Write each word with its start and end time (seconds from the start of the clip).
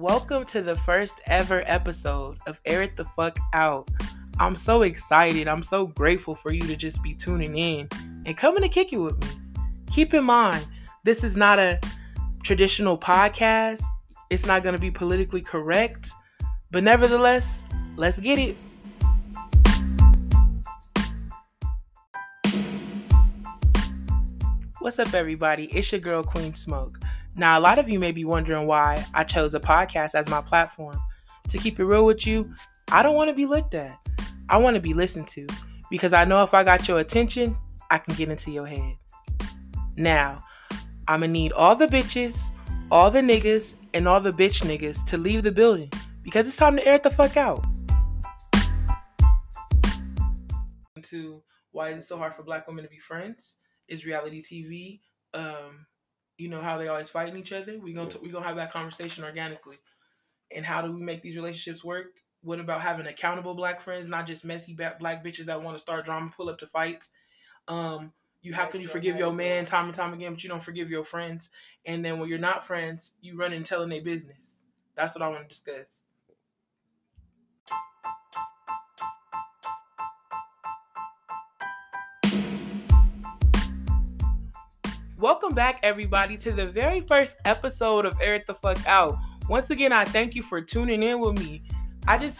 Welcome 0.00 0.46
to 0.46 0.62
the 0.62 0.76
first 0.76 1.20
ever 1.26 1.62
episode 1.66 2.38
of 2.46 2.58
Air 2.64 2.84
It 2.84 2.96
the 2.96 3.04
Fuck 3.04 3.38
Out. 3.52 3.90
I'm 4.38 4.56
so 4.56 4.80
excited. 4.80 5.46
I'm 5.46 5.62
so 5.62 5.88
grateful 5.88 6.34
for 6.34 6.52
you 6.52 6.62
to 6.62 6.74
just 6.74 7.02
be 7.02 7.12
tuning 7.12 7.54
in 7.58 7.86
and 8.24 8.34
coming 8.34 8.62
to 8.62 8.70
kick 8.70 8.94
it 8.94 8.96
with 8.96 9.20
me. 9.20 9.28
Keep 9.92 10.14
in 10.14 10.24
mind, 10.24 10.66
this 11.04 11.22
is 11.22 11.36
not 11.36 11.58
a 11.58 11.78
traditional 12.42 12.96
podcast, 12.96 13.82
it's 14.30 14.46
not 14.46 14.62
going 14.62 14.72
to 14.72 14.78
be 14.78 14.90
politically 14.90 15.42
correct, 15.42 16.12
but 16.70 16.82
nevertheless, 16.82 17.62
let's 17.96 18.18
get 18.18 18.38
it. 18.38 18.56
What's 24.78 24.98
up, 24.98 25.12
everybody? 25.12 25.66
It's 25.66 25.92
your 25.92 26.00
girl, 26.00 26.22
Queen 26.22 26.54
Smoke. 26.54 26.98
Now, 27.36 27.58
a 27.58 27.60
lot 27.60 27.78
of 27.78 27.88
you 27.88 27.98
may 27.98 28.12
be 28.12 28.24
wondering 28.24 28.66
why 28.66 29.04
I 29.14 29.24
chose 29.24 29.54
a 29.54 29.60
podcast 29.60 30.14
as 30.14 30.28
my 30.28 30.40
platform. 30.40 31.00
To 31.48 31.58
keep 31.58 31.80
it 31.80 31.84
real 31.84 32.06
with 32.06 32.26
you, 32.26 32.52
I 32.90 33.02
don't 33.02 33.14
want 33.14 33.28
to 33.28 33.34
be 33.34 33.46
looked 33.46 33.74
at. 33.74 33.98
I 34.48 34.56
want 34.56 34.74
to 34.74 34.80
be 34.80 34.94
listened 34.94 35.28
to 35.28 35.46
because 35.90 36.12
I 36.12 36.24
know 36.24 36.42
if 36.42 36.54
I 36.54 36.64
got 36.64 36.88
your 36.88 36.98
attention, 36.98 37.56
I 37.90 37.98
can 37.98 38.14
get 38.14 38.28
into 38.28 38.50
your 38.50 38.66
head. 38.66 38.96
Now, 39.96 40.38
I'm 41.08 41.20
gonna 41.20 41.32
need 41.32 41.52
all 41.52 41.74
the 41.74 41.86
bitches, 41.86 42.52
all 42.90 43.10
the 43.10 43.20
niggas, 43.20 43.74
and 43.94 44.06
all 44.06 44.20
the 44.20 44.32
bitch 44.32 44.62
niggas 44.62 45.04
to 45.06 45.16
leave 45.16 45.42
the 45.42 45.52
building 45.52 45.90
because 46.22 46.46
it's 46.46 46.56
time 46.56 46.76
to 46.76 46.86
air 46.86 46.98
the 46.98 47.10
fuck 47.10 47.36
out. 47.36 47.64
To 51.02 51.42
why 51.72 51.90
is 51.90 51.98
it 51.98 52.06
so 52.06 52.16
hard 52.16 52.34
for 52.34 52.42
black 52.42 52.68
women 52.68 52.84
to 52.84 52.90
be 52.90 52.98
friends? 52.98 53.56
Is 53.88 54.06
reality 54.06 54.40
TV 54.40 55.00
um, 55.34 55.86
you 56.40 56.48
know 56.48 56.62
how 56.62 56.78
they 56.78 56.88
always 56.88 57.10
fighting 57.10 57.36
each 57.36 57.52
other. 57.52 57.78
We 57.78 57.92
gonna 57.92 58.14
we 58.22 58.30
gonna 58.30 58.46
have 58.46 58.56
that 58.56 58.72
conversation 58.72 59.24
organically. 59.24 59.78
And 60.54 60.64
how 60.64 60.82
do 60.82 60.90
we 60.90 61.00
make 61.00 61.22
these 61.22 61.36
relationships 61.36 61.84
work? 61.84 62.06
What 62.42 62.58
about 62.58 62.80
having 62.80 63.06
accountable 63.06 63.54
black 63.54 63.80
friends, 63.80 64.08
not 64.08 64.26
just 64.26 64.44
messy 64.44 64.74
black 64.74 65.22
bitches 65.22 65.44
that 65.44 65.62
want 65.62 65.76
to 65.76 65.80
start 65.80 66.04
drama, 66.04 66.32
pull 66.34 66.48
up 66.48 66.58
to 66.58 66.66
fights? 66.66 67.10
Um, 67.68 68.12
you 68.42 68.54
how 68.54 68.66
can 68.66 68.80
you 68.80 68.88
forgive 68.88 69.18
your 69.18 69.32
man 69.32 69.66
time 69.66 69.84
and 69.84 69.94
time 69.94 70.14
again, 70.14 70.32
but 70.32 70.42
you 70.42 70.48
don't 70.48 70.62
forgive 70.62 70.90
your 70.90 71.04
friends? 71.04 71.50
And 71.84 72.04
then 72.04 72.18
when 72.18 72.28
you're 72.28 72.38
not 72.38 72.66
friends, 72.66 73.12
you 73.20 73.36
run 73.36 73.52
and 73.52 73.64
telling 73.64 73.90
their 73.90 74.02
business. 74.02 74.56
That's 74.96 75.14
what 75.14 75.22
I 75.22 75.28
want 75.28 75.42
to 75.42 75.48
discuss. 75.48 76.02
Welcome 85.20 85.52
back, 85.52 85.80
everybody, 85.82 86.38
to 86.38 86.50
the 86.50 86.64
very 86.64 87.02
first 87.02 87.36
episode 87.44 88.06
of 88.06 88.16
Air 88.22 88.36
It 88.36 88.46
the 88.46 88.54
Fuck 88.54 88.78
Out. 88.86 89.18
Once 89.50 89.68
again, 89.68 89.92
I 89.92 90.06
thank 90.06 90.34
you 90.34 90.42
for 90.42 90.62
tuning 90.62 91.02
in 91.02 91.20
with 91.20 91.38
me. 91.38 91.62
I 92.08 92.16
just 92.16 92.38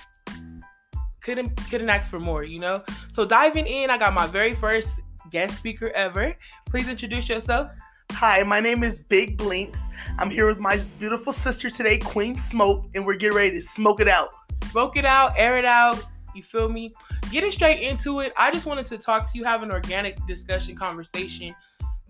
couldn't 1.21 1.55
couldn't 1.69 1.91
ask 1.91 2.11
for 2.11 2.19
more, 2.19 2.43
you 2.43 2.59
know. 2.59 2.83
So 3.13 3.27
diving 3.27 3.67
in, 3.67 3.91
I 3.91 3.99
got 3.99 4.15
my 4.15 4.27
very 4.27 4.55
first 4.55 4.89
guest 5.31 5.59
speaker 5.59 5.91
ever. 5.91 6.35
Please 6.71 6.89
introduce 6.89 7.29
yourself. 7.29 7.71
Hi, 8.13 8.43
my 8.45 8.61
name 8.61 8.83
is 8.83 9.03
Big 9.03 9.37
Blinks. 9.37 9.89
I'm 10.19 10.31
here 10.31 10.47
with 10.47 10.59
my 10.59 10.81
beautiful 10.99 11.35
sister 11.35 11.69
today, 11.69 11.99
Queen 11.99 12.35
Smoke, 12.35 12.87
and 12.95 13.05
we're 13.05 13.17
getting 13.17 13.37
ready 13.37 13.51
to 13.51 13.61
smoke 13.61 14.01
it 14.01 14.09
out. 14.09 14.31
Smoke 14.71 14.97
it 14.97 15.05
out, 15.05 15.35
air 15.37 15.59
it 15.59 15.67
out. 15.67 16.03
You 16.35 16.43
feel 16.43 16.71
me? 16.71 16.95
Getting 17.31 17.53
straight 17.53 17.83
into 17.83 18.21
it, 18.21 18.33
I 18.39 18.51
just 18.51 18.65
wanted 18.65 18.87
to 18.87 18.97
talk 18.97 19.31
to 19.31 19.37
you, 19.37 19.45
have 19.45 19.63
an 19.63 19.71
organic 19.71 20.17
discussion, 20.27 20.75
conversation 20.77 21.55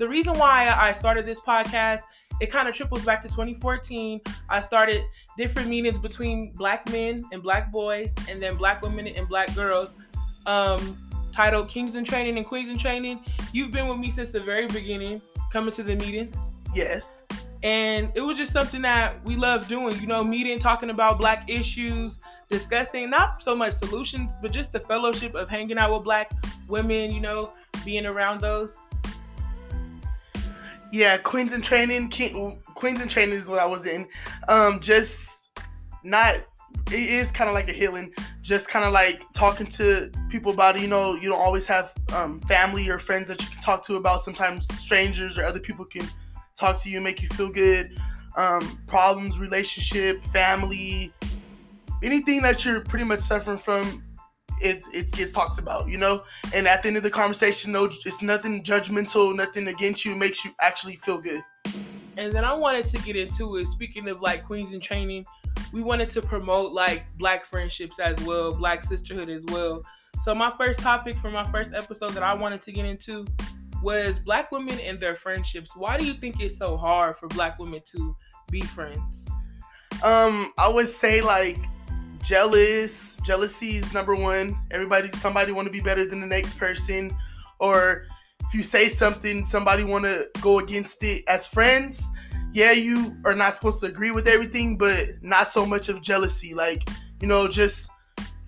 the 0.01 0.09
reason 0.09 0.33
why 0.39 0.75
I 0.75 0.93
started 0.93 1.27
this 1.27 1.41
podcast, 1.41 2.01
it 2.41 2.51
kind 2.51 2.67
of 2.67 2.75
triples 2.75 3.05
back 3.05 3.21
to 3.21 3.29
2014. 3.29 4.23
I 4.49 4.61
started 4.61 5.05
different 5.37 5.69
meetings 5.69 5.99
between 5.99 6.53
black 6.53 6.91
men 6.91 7.27
and 7.33 7.43
black 7.43 7.71
boys, 7.71 8.15
and 8.27 8.43
then 8.43 8.57
black 8.57 8.81
women 8.81 9.07
and 9.07 9.29
black 9.29 9.55
girls. 9.55 9.95
Um, 10.47 10.97
titled 11.33 11.69
Kings 11.69 11.97
in 11.97 12.05
Training 12.05 12.39
and 12.39 12.47
Queens 12.47 12.71
in 12.71 12.79
Training. 12.79 13.21
You've 13.53 13.73
been 13.73 13.89
with 13.89 13.99
me 13.99 14.11
since 14.11 14.31
the 14.31 14.41
very 14.41 14.67
beginning, 14.69 15.21
coming 15.53 15.73
to 15.75 15.83
the 15.83 15.97
meetings. 15.97 16.35
Yes. 16.75 17.23
And 17.63 18.11
it 18.15 18.23
was 18.23 18.39
just 18.39 18.53
something 18.53 18.81
that 18.81 19.23
we 19.27 19.37
love 19.37 19.69
doing, 19.69 20.01
you 20.01 20.07
know, 20.07 20.25
meeting, 20.25 20.59
talking 20.59 20.89
about 20.89 21.19
black 21.19 21.45
issues, 21.47 22.19
discussing 22.49 23.11
not 23.11 23.43
so 23.43 23.55
much 23.55 23.75
solutions, 23.75 24.33
but 24.41 24.51
just 24.51 24.73
the 24.73 24.81
fellowship 24.81 25.35
of 25.35 25.51
hanging 25.51 25.77
out 25.77 25.93
with 25.93 26.05
black 26.05 26.33
women, 26.69 27.13
you 27.13 27.21
know, 27.21 27.53
being 27.85 28.07
around 28.07 28.41
those. 28.41 28.79
Yeah, 30.93 31.17
Queens 31.19 31.53
in 31.53 31.63
Training. 31.63 32.09
King, 32.09 32.61
Queens 32.75 33.01
in 33.01 33.09
Training 33.09 33.39
is 33.39 33.49
what 33.49 33.59
I 33.59 33.67
was 33.67 33.87
in. 33.87 34.09
Um, 34.49 34.81
just 34.81 35.51
not. 36.03 36.37
It 36.89 36.95
is 36.95 37.31
kind 37.31 37.49
of 37.49 37.55
like 37.55 37.69
a 37.69 37.73
healing. 37.73 38.13
Just 38.43 38.69
kind 38.69 38.85
of 38.85 38.93
like 38.93 39.23
talking 39.33 39.67
to 39.67 40.11
people 40.29 40.53
about 40.53 40.77
it. 40.77 40.83
You 40.83 40.89
know, 40.89 41.15
you 41.15 41.29
don't 41.29 41.41
always 41.41 41.67
have 41.67 41.93
um, 42.13 42.41
family 42.43 42.89
or 42.89 42.99
friends 42.99 43.29
that 43.29 43.41
you 43.43 43.49
can 43.49 43.61
talk 43.61 43.85
to 43.87 43.97
about. 43.97 44.21
Sometimes 44.21 44.67
strangers 44.81 45.39
or 45.39 45.45
other 45.45 45.61
people 45.61 45.85
can 45.85 46.09
talk 46.57 46.77
to 46.79 46.91
you, 46.91 46.97
and 46.97 47.05
make 47.05 47.23
you 47.23 47.29
feel 47.29 47.51
good. 47.51 47.97
Um, 48.37 48.81
problems, 48.87 49.39
relationship, 49.39 50.23
family, 50.25 51.13
anything 52.03 52.43
that 52.43 52.65
you're 52.65 52.81
pretty 52.81 53.05
much 53.05 53.21
suffering 53.21 53.59
from 53.59 54.05
it 54.61 54.85
it 54.93 55.13
gets 55.13 55.33
talked 55.33 55.59
about, 55.59 55.89
you 55.89 55.99
know. 55.99 56.25
And 56.55 56.67
at 56.67 56.83
the 56.83 56.89
end 56.89 56.97
of 56.97 57.03
the 57.03 57.11
conversation, 57.11 57.73
no, 57.73 57.85
it's 57.85 58.23
nothing 58.23 58.63
judgmental, 58.63 59.35
nothing 59.35 59.69
against 59.69 60.05
you. 60.05 60.13
It 60.13 60.19
makes 60.19 60.45
you 60.45 60.53
actually 60.61 60.97
feel 60.97 61.21
good. 61.21 61.43
And 62.17 62.33
then 62.33 62.45
I 62.45 62.53
wanted 62.53 62.87
to 62.87 62.99
get 62.99 63.17
into 63.17 63.57
it. 63.57 63.67
Speaking 63.67 64.09
of 64.09 64.21
like 64.21 64.45
queens 64.45 64.73
in 64.73 64.81
training, 64.81 65.25
we 65.73 65.83
wanted 65.83 66.11
to 66.11 66.23
promote 66.23 66.73
like 66.73 67.05
black 67.19 67.45
friendships 67.45 67.99
as 67.99 68.21
well, 68.23 68.55
black 68.55 68.85
sisterhood 68.85 69.31
as 69.31 69.45
well. 69.47 69.83
So 70.23 70.35
my 70.35 70.53
first 70.59 70.81
topic 70.81 71.17
for 71.17 71.31
my 71.31 71.45
first 71.45 71.71
episode 71.73 72.11
that 72.11 72.23
I 72.23 72.35
wanted 72.35 72.61
to 72.63 72.73
get 72.73 72.85
into 72.85 73.27
was 73.83 74.19
black 74.19 74.53
women 74.53 74.79
and 74.81 75.01
their 75.01 75.17
friendships. 75.17 75.75
Why 75.75 75.97
do 75.97 76.05
you 76.05 76.15
think 76.15 76.41
it's 76.41 76.59
so 76.59 76.77
hard 76.77 77.17
for 77.17 77.29
black 77.29 77.59
women 77.59 77.81
to 77.93 78.15
be 78.51 78.61
friends? 78.61 79.27
Um, 80.03 80.53
I 80.59 80.69
would 80.69 80.89
say 80.89 81.23
like 81.23 81.59
jealous. 82.23 83.17
Jealousy 83.25 83.77
is 83.77 83.93
number 83.93 84.15
one. 84.15 84.57
Everybody, 84.71 85.11
somebody 85.13 85.53
want 85.53 85.67
to 85.67 85.73
be 85.73 85.81
better 85.81 86.07
than 86.07 86.21
the 86.21 86.27
next 86.27 86.55
person, 86.55 87.11
or 87.59 88.07
if 88.47 88.55
you 88.55 88.63
say 88.63 88.89
something, 88.89 89.45
somebody 89.45 89.85
want 89.85 90.05
to 90.05 90.27
go 90.41 90.59
against 90.59 91.03
it. 91.03 91.23
As 91.29 91.47
friends, 91.47 92.11
yeah, 92.53 92.73
you 92.73 93.17
are 93.25 93.35
not 93.35 93.55
supposed 93.55 93.81
to 93.81 93.87
agree 93.87 94.11
with 94.11 94.27
everything, 94.27 94.77
but 94.77 94.99
not 95.23 95.49
so 95.49 95.65
much 95.65 95.89
of 95.89 96.03
jealousy. 96.03 96.55
Like, 96.55 96.89
you 97.21 97.29
know, 97.29 97.47
just 97.49 97.89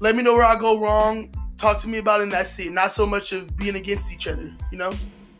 let 0.00 0.16
me 0.16 0.22
know 0.22 0.34
where 0.34 0.44
I 0.44 0.56
go 0.56 0.81
wrong. 0.81 1.32
Talk 1.56 1.78
to 1.78 1.88
me 1.88 1.99
about 1.99 2.21
it, 2.21 2.25
and 2.25 2.32
that's 2.32 2.59
it. 2.59 2.72
Not 2.72 2.91
so 2.91 3.06
much 3.06 3.32
of 3.32 3.56
being 3.56 3.77
against 3.77 4.12
each 4.12 4.27
other. 4.27 4.53
You 4.71 4.78
know. 4.78 4.93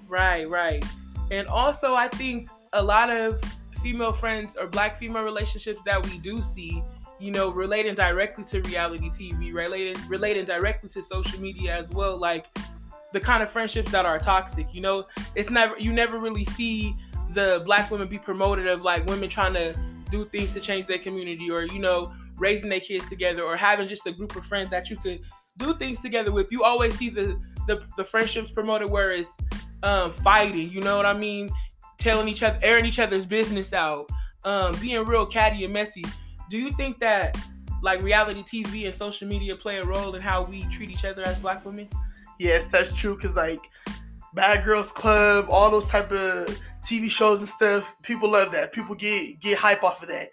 Right, 0.09 0.49
right. 0.49 0.85
And 1.31 1.49
also, 1.49 1.95
I 1.95 2.09
think 2.09 2.49
a 2.73 2.83
lot 2.83 3.11
of 3.11 3.43
female 3.83 4.13
friends 4.13 4.55
or 4.57 4.69
black 4.69 4.97
female 4.97 5.23
relationships 5.23 5.79
that 5.85 6.05
we 6.07 6.19
do 6.19 6.41
see 6.43 6.83
you 7.23 7.31
know, 7.31 7.51
relating 7.51 7.95
directly 7.95 8.45
to 8.45 8.61
reality 8.63 9.09
TV, 9.11 9.55
relating 9.55 9.97
relating 10.09 10.45
directly 10.45 10.89
to 10.91 11.03
social 11.03 11.41
media 11.41 11.77
as 11.77 11.91
well, 11.91 12.17
like 12.17 12.47
the 13.13 13.21
kind 13.21 13.43
of 13.43 13.51
friendships 13.51 13.91
that 13.93 14.05
are 14.05 14.19
toxic. 14.19 14.75
You 14.75 14.81
know, 14.81 15.05
it's 15.37 15.51
never 15.51 15.79
you 15.79 15.93
never 15.93 16.19
really 16.19 16.45
see 16.45 16.97
the 17.31 17.63
black 17.65 17.91
women 17.91 18.09
be 18.09 18.19
promoted 18.19 18.67
of 18.67 18.83
like 18.83 19.07
women 19.07 19.29
trying 19.29 19.55
to 19.55 19.75
do 20.11 20.25
things 20.27 20.53
to 20.53 20.61
change 20.61 20.87
their 20.87 20.99
community 20.99 21.51
or 21.51 21.63
you 21.63 21.79
know 21.79 22.13
raising 22.37 22.69
their 22.69 22.81
kids 22.81 23.09
together 23.09 23.43
or 23.43 23.57
having 23.57 23.87
just 23.87 24.07
a 24.07 24.13
group 24.13 24.35
of 24.37 24.45
friends 24.45 24.69
that 24.71 24.91
you 24.91 24.97
could 24.97 25.21
do 25.59 25.75
things 25.79 26.01
together 26.01 26.33
with. 26.33 26.51
You 26.51 26.65
always 26.65 26.95
see 26.97 27.09
the 27.09 27.41
the, 27.69 27.83
the 27.97 28.05
friendships 28.05 28.51
promoted 28.51 28.91
where 28.91 29.13
it's 29.13 29.29
um, 29.85 30.13
fighting. 30.13 30.71
You 30.71 30.81
know 30.81 30.97
what 30.97 31.07
I 31.07 31.15
mean? 31.15 31.51
Telling 31.99 32.29
each 32.29 32.43
other, 32.43 32.59
airing 32.63 32.85
each 32.85 32.99
other's 32.99 33.25
business 33.25 33.73
out, 33.73 34.11
um, 34.45 34.75
being 34.81 35.05
real 35.05 35.25
catty 35.25 35.65
and 35.65 35.73
messy 35.73 36.05
do 36.53 36.59
you 36.59 36.71
think 36.73 37.01
that 37.01 37.35
like 37.81 38.03
reality 38.03 38.43
TV 38.43 38.85
and 38.85 38.95
social 38.95 39.27
media 39.27 39.57
play 39.57 39.79
a 39.79 39.85
role 39.87 40.15
in 40.15 40.21
how 40.21 40.43
we 40.43 40.65
treat 40.65 40.91
each 40.91 41.07
other 41.07 41.23
as 41.23 41.39
black 41.39 41.65
women? 41.65 41.89
Yes, 42.39 42.67
that's 42.67 42.93
true. 42.93 43.17
Cause 43.17 43.35
like 43.35 43.71
Bad 44.35 44.63
Girls 44.63 44.93
Club, 44.93 45.47
all 45.49 45.71
those 45.71 45.89
type 45.89 46.13
of 46.13 46.55
TV 46.83 47.09
shows 47.09 47.41
and 47.41 47.49
stuff, 47.49 47.97
people 48.03 48.31
love 48.31 48.53
that. 48.53 48.71
People 48.71 48.95
get 48.95 49.41
get 49.41 49.57
hype 49.57 49.83
off 49.83 50.03
of 50.03 50.11
that. 50.11 50.29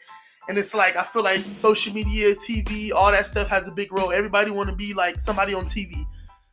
And 0.49 0.57
it's 0.57 0.75
like 0.75 0.97
I 0.97 1.03
feel 1.03 1.23
like 1.23 1.39
social 1.39 1.93
media, 1.93 2.35
TV, 2.35 2.91
all 2.91 3.13
that 3.13 3.25
stuff 3.25 3.47
has 3.47 3.69
a 3.69 3.71
big 3.71 3.93
role. 3.93 4.11
Everybody 4.11 4.51
want 4.51 4.69
to 4.69 4.75
be 4.75 4.93
like 4.93 5.21
somebody 5.21 5.53
on 5.53 5.67
TV. 5.67 6.05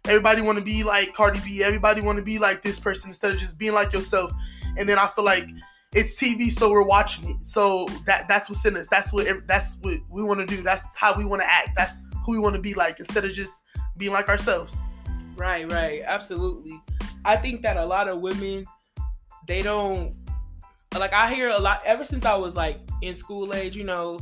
Everybody 0.05 0.43
want 0.43 0.59
to 0.59 0.65
be 0.65 0.85
like 0.85 1.13
Cardi 1.13 1.41
B. 1.41 1.65
Everybody 1.65 2.03
want 2.03 2.19
to 2.19 2.23
be 2.23 2.39
like 2.39 2.63
this 2.63 2.79
person 2.79 3.11
instead 3.11 3.33
of 3.33 3.39
just 3.39 3.59
being 3.59 3.75
like 3.75 3.93
yourself. 3.93 4.33
And 4.77 4.89
then 4.89 4.97
I 4.97 5.09
feel 5.09 5.25
like 5.25 5.49
it's 5.97 6.21
TV, 6.21 6.51
so 6.51 6.71
we're 6.71 6.83
watching 6.83 7.31
it. 7.31 7.47
So 7.47 7.87
that 8.05 8.29
that's 8.29 8.51
what's 8.51 8.65
in 8.67 8.77
us. 8.77 8.87
That's 8.87 9.13
what 9.15 9.27
that's 9.47 9.77
what 9.81 9.97
we 10.11 10.23
want 10.23 10.41
to 10.41 10.47
do. 10.47 10.63
That's 10.63 10.95
how 10.95 11.17
we 11.17 11.25
want 11.25 11.41
to 11.41 11.49
act. 11.49 11.71
That's 11.75 12.03
who 12.25 12.33
we 12.33 12.39
want 12.39 12.55
to 12.55 12.61
be 12.61 12.75
like 12.75 13.01
instead 13.01 13.25
of 13.25 13.33
just 13.33 13.65
being 13.97 14.13
like 14.13 14.29
ourselves. 14.29 14.77
Right, 15.37 15.71
right, 15.73 16.03
absolutely. 16.05 16.79
I 17.25 17.37
think 17.39 17.63
that 17.63 17.79
a 17.79 17.85
lot 17.85 18.09
of 18.09 18.21
women 18.21 18.67
they 19.49 19.63
don't 19.63 20.15
like 20.99 21.15
I 21.15 21.33
hear 21.35 21.49
a 21.49 21.59
lot 21.59 21.81
ever 21.87 22.05
since 22.05 22.27
I 22.27 22.35
was 22.35 22.55
like 22.55 22.79
in 23.01 23.17
school 23.17 23.55
age, 23.55 23.75
you 23.75 23.85
know, 23.85 24.21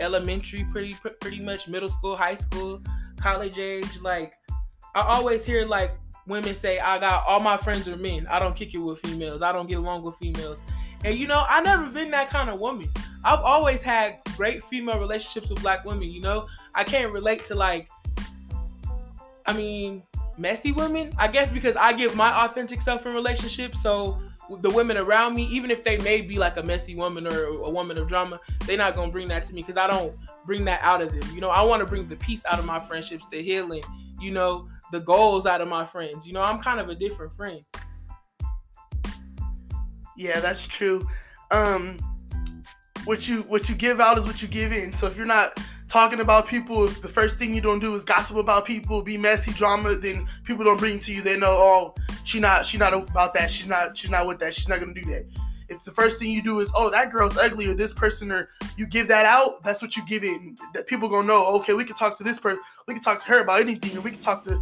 elementary, 0.00 0.66
pretty 0.72 0.96
pretty 1.20 1.40
much 1.40 1.68
middle 1.68 1.90
school, 1.90 2.16
high 2.16 2.36
school, 2.36 2.80
college 3.18 3.58
age. 3.58 4.00
Like 4.00 4.32
I 4.94 5.02
always 5.02 5.44
hear 5.44 5.66
like 5.66 5.98
women 6.26 6.54
say, 6.54 6.78
"I 6.78 6.98
got 6.98 7.26
all 7.26 7.40
my 7.40 7.58
friends 7.58 7.88
are 7.88 7.96
men. 7.96 8.26
I 8.30 8.38
don't 8.38 8.56
kick 8.56 8.72
it 8.72 8.78
with 8.78 9.00
females. 9.00 9.42
I 9.42 9.52
don't 9.52 9.68
get 9.68 9.76
along 9.76 10.02
with 10.02 10.16
females." 10.16 10.60
And 11.04 11.18
you 11.18 11.26
know, 11.26 11.44
I 11.48 11.60
never 11.60 11.86
been 11.86 12.10
that 12.12 12.30
kind 12.30 12.48
of 12.48 12.58
woman. 12.58 12.90
I've 13.24 13.40
always 13.40 13.82
had 13.82 14.18
great 14.36 14.64
female 14.64 14.98
relationships 14.98 15.48
with 15.50 15.62
black 15.62 15.84
women. 15.84 16.10
You 16.10 16.20
know, 16.20 16.46
I 16.74 16.82
can't 16.82 17.12
relate 17.12 17.44
to 17.46 17.54
like, 17.54 17.88
I 19.46 19.52
mean, 19.52 20.02
messy 20.38 20.72
women. 20.72 21.12
I 21.18 21.28
guess 21.28 21.50
because 21.50 21.76
I 21.76 21.92
give 21.92 22.16
my 22.16 22.44
authentic 22.44 22.80
self 22.80 23.04
in 23.06 23.12
relationships, 23.12 23.82
so 23.82 24.20
the 24.60 24.70
women 24.70 24.96
around 24.96 25.34
me, 25.34 25.44
even 25.46 25.70
if 25.70 25.84
they 25.84 25.98
may 25.98 26.22
be 26.22 26.38
like 26.38 26.56
a 26.56 26.62
messy 26.62 26.94
woman 26.94 27.26
or 27.26 27.44
a 27.44 27.70
woman 27.70 27.98
of 27.98 28.08
drama, 28.08 28.40
they're 28.66 28.78
not 28.78 28.94
gonna 28.94 29.12
bring 29.12 29.28
that 29.28 29.46
to 29.46 29.54
me 29.54 29.62
because 29.62 29.76
I 29.76 29.86
don't 29.86 30.14
bring 30.46 30.64
that 30.66 30.82
out 30.82 31.02
of 31.02 31.12
them. 31.12 31.34
You 31.34 31.40
know, 31.40 31.50
I 31.50 31.62
want 31.62 31.80
to 31.80 31.86
bring 31.86 32.08
the 32.08 32.16
peace 32.16 32.42
out 32.50 32.58
of 32.58 32.64
my 32.64 32.80
friendships, 32.80 33.24
the 33.30 33.42
healing. 33.42 33.82
You 34.20 34.30
know, 34.30 34.68
the 34.90 35.00
goals 35.00 35.44
out 35.44 35.60
of 35.60 35.68
my 35.68 35.84
friends. 35.84 36.26
You 36.26 36.32
know, 36.32 36.40
I'm 36.40 36.60
kind 36.60 36.80
of 36.80 36.88
a 36.88 36.94
different 36.94 37.34
friend. 37.36 37.60
Yeah, 40.16 40.40
that's 40.40 40.66
true. 40.66 41.06
Um, 41.50 41.98
what 43.04 43.28
you 43.28 43.42
what 43.42 43.68
you 43.68 43.74
give 43.74 44.00
out 44.00 44.18
is 44.18 44.26
what 44.26 44.42
you 44.42 44.48
give 44.48 44.72
in. 44.72 44.92
So 44.92 45.06
if 45.06 45.16
you're 45.16 45.26
not 45.26 45.58
talking 45.88 46.20
about 46.20 46.46
people, 46.46 46.84
if 46.84 47.00
the 47.00 47.08
first 47.08 47.36
thing 47.36 47.54
you 47.54 47.60
don't 47.60 47.78
do 47.78 47.94
is 47.94 48.04
gossip 48.04 48.36
about 48.36 48.64
people, 48.64 49.02
be 49.02 49.16
messy, 49.18 49.52
drama, 49.52 49.94
then 49.94 50.26
people 50.44 50.64
don't 50.64 50.78
bring 50.78 50.98
to 51.00 51.12
you. 51.12 51.22
They 51.22 51.38
know, 51.38 51.52
oh, 51.52 51.94
she 52.24 52.40
not 52.40 52.66
she 52.66 52.78
not 52.78 52.94
about 52.94 53.34
that. 53.34 53.50
She's 53.50 53.66
not 53.66 53.96
she's 53.96 54.10
not 54.10 54.26
with 54.26 54.38
that. 54.40 54.54
She's 54.54 54.68
not 54.68 54.80
gonna 54.80 54.94
do 54.94 55.04
that. 55.06 55.26
If 55.68 55.84
the 55.84 55.92
first 55.92 56.18
thing 56.18 56.30
you 56.30 56.42
do 56.42 56.60
is, 56.60 56.70
oh, 56.76 56.90
that 56.90 57.10
girl's 57.10 57.38
ugly, 57.38 57.66
or 57.68 57.74
this 57.74 57.92
person, 57.92 58.30
or 58.30 58.50
you 58.76 58.86
give 58.86 59.08
that 59.08 59.24
out, 59.24 59.62
that's 59.62 59.80
what 59.80 59.96
you 59.96 60.04
give 60.06 60.22
in. 60.22 60.56
That 60.74 60.86
people 60.86 61.08
gonna 61.08 61.26
know. 61.26 61.54
Okay, 61.56 61.72
we 61.72 61.84
can 61.84 61.96
talk 61.96 62.16
to 62.18 62.24
this 62.24 62.38
person. 62.38 62.60
We 62.86 62.94
can 62.94 63.02
talk 63.02 63.20
to 63.20 63.26
her 63.26 63.40
about 63.42 63.60
anything, 63.60 63.96
or 63.96 64.00
we 64.02 64.10
can 64.10 64.20
talk 64.20 64.42
to 64.44 64.60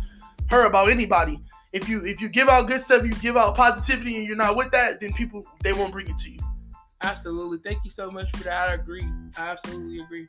her 0.50 0.66
about 0.66 0.90
anybody. 0.90 1.40
If 1.72 1.88
you 1.88 2.04
if 2.04 2.20
you 2.20 2.28
give 2.28 2.48
out 2.48 2.66
good 2.66 2.80
stuff, 2.80 3.02
you 3.02 3.14
give 3.14 3.36
out 3.36 3.56
positivity, 3.56 4.18
and 4.18 4.26
you're 4.26 4.36
not 4.36 4.56
with 4.56 4.70
that, 4.72 5.00
then 5.00 5.12
people 5.14 5.42
they 5.62 5.72
won't 5.72 5.90
bring 5.90 6.08
it 6.08 6.18
to 6.18 6.30
you. 6.30 6.38
Absolutely. 7.00 7.58
Thank 7.58 7.84
you 7.84 7.90
so 7.90 8.10
much 8.10 8.30
for 8.36 8.44
that. 8.44 8.68
I 8.68 8.74
agree. 8.74 9.06
I 9.38 9.48
absolutely 9.48 10.00
agree. 10.00 10.28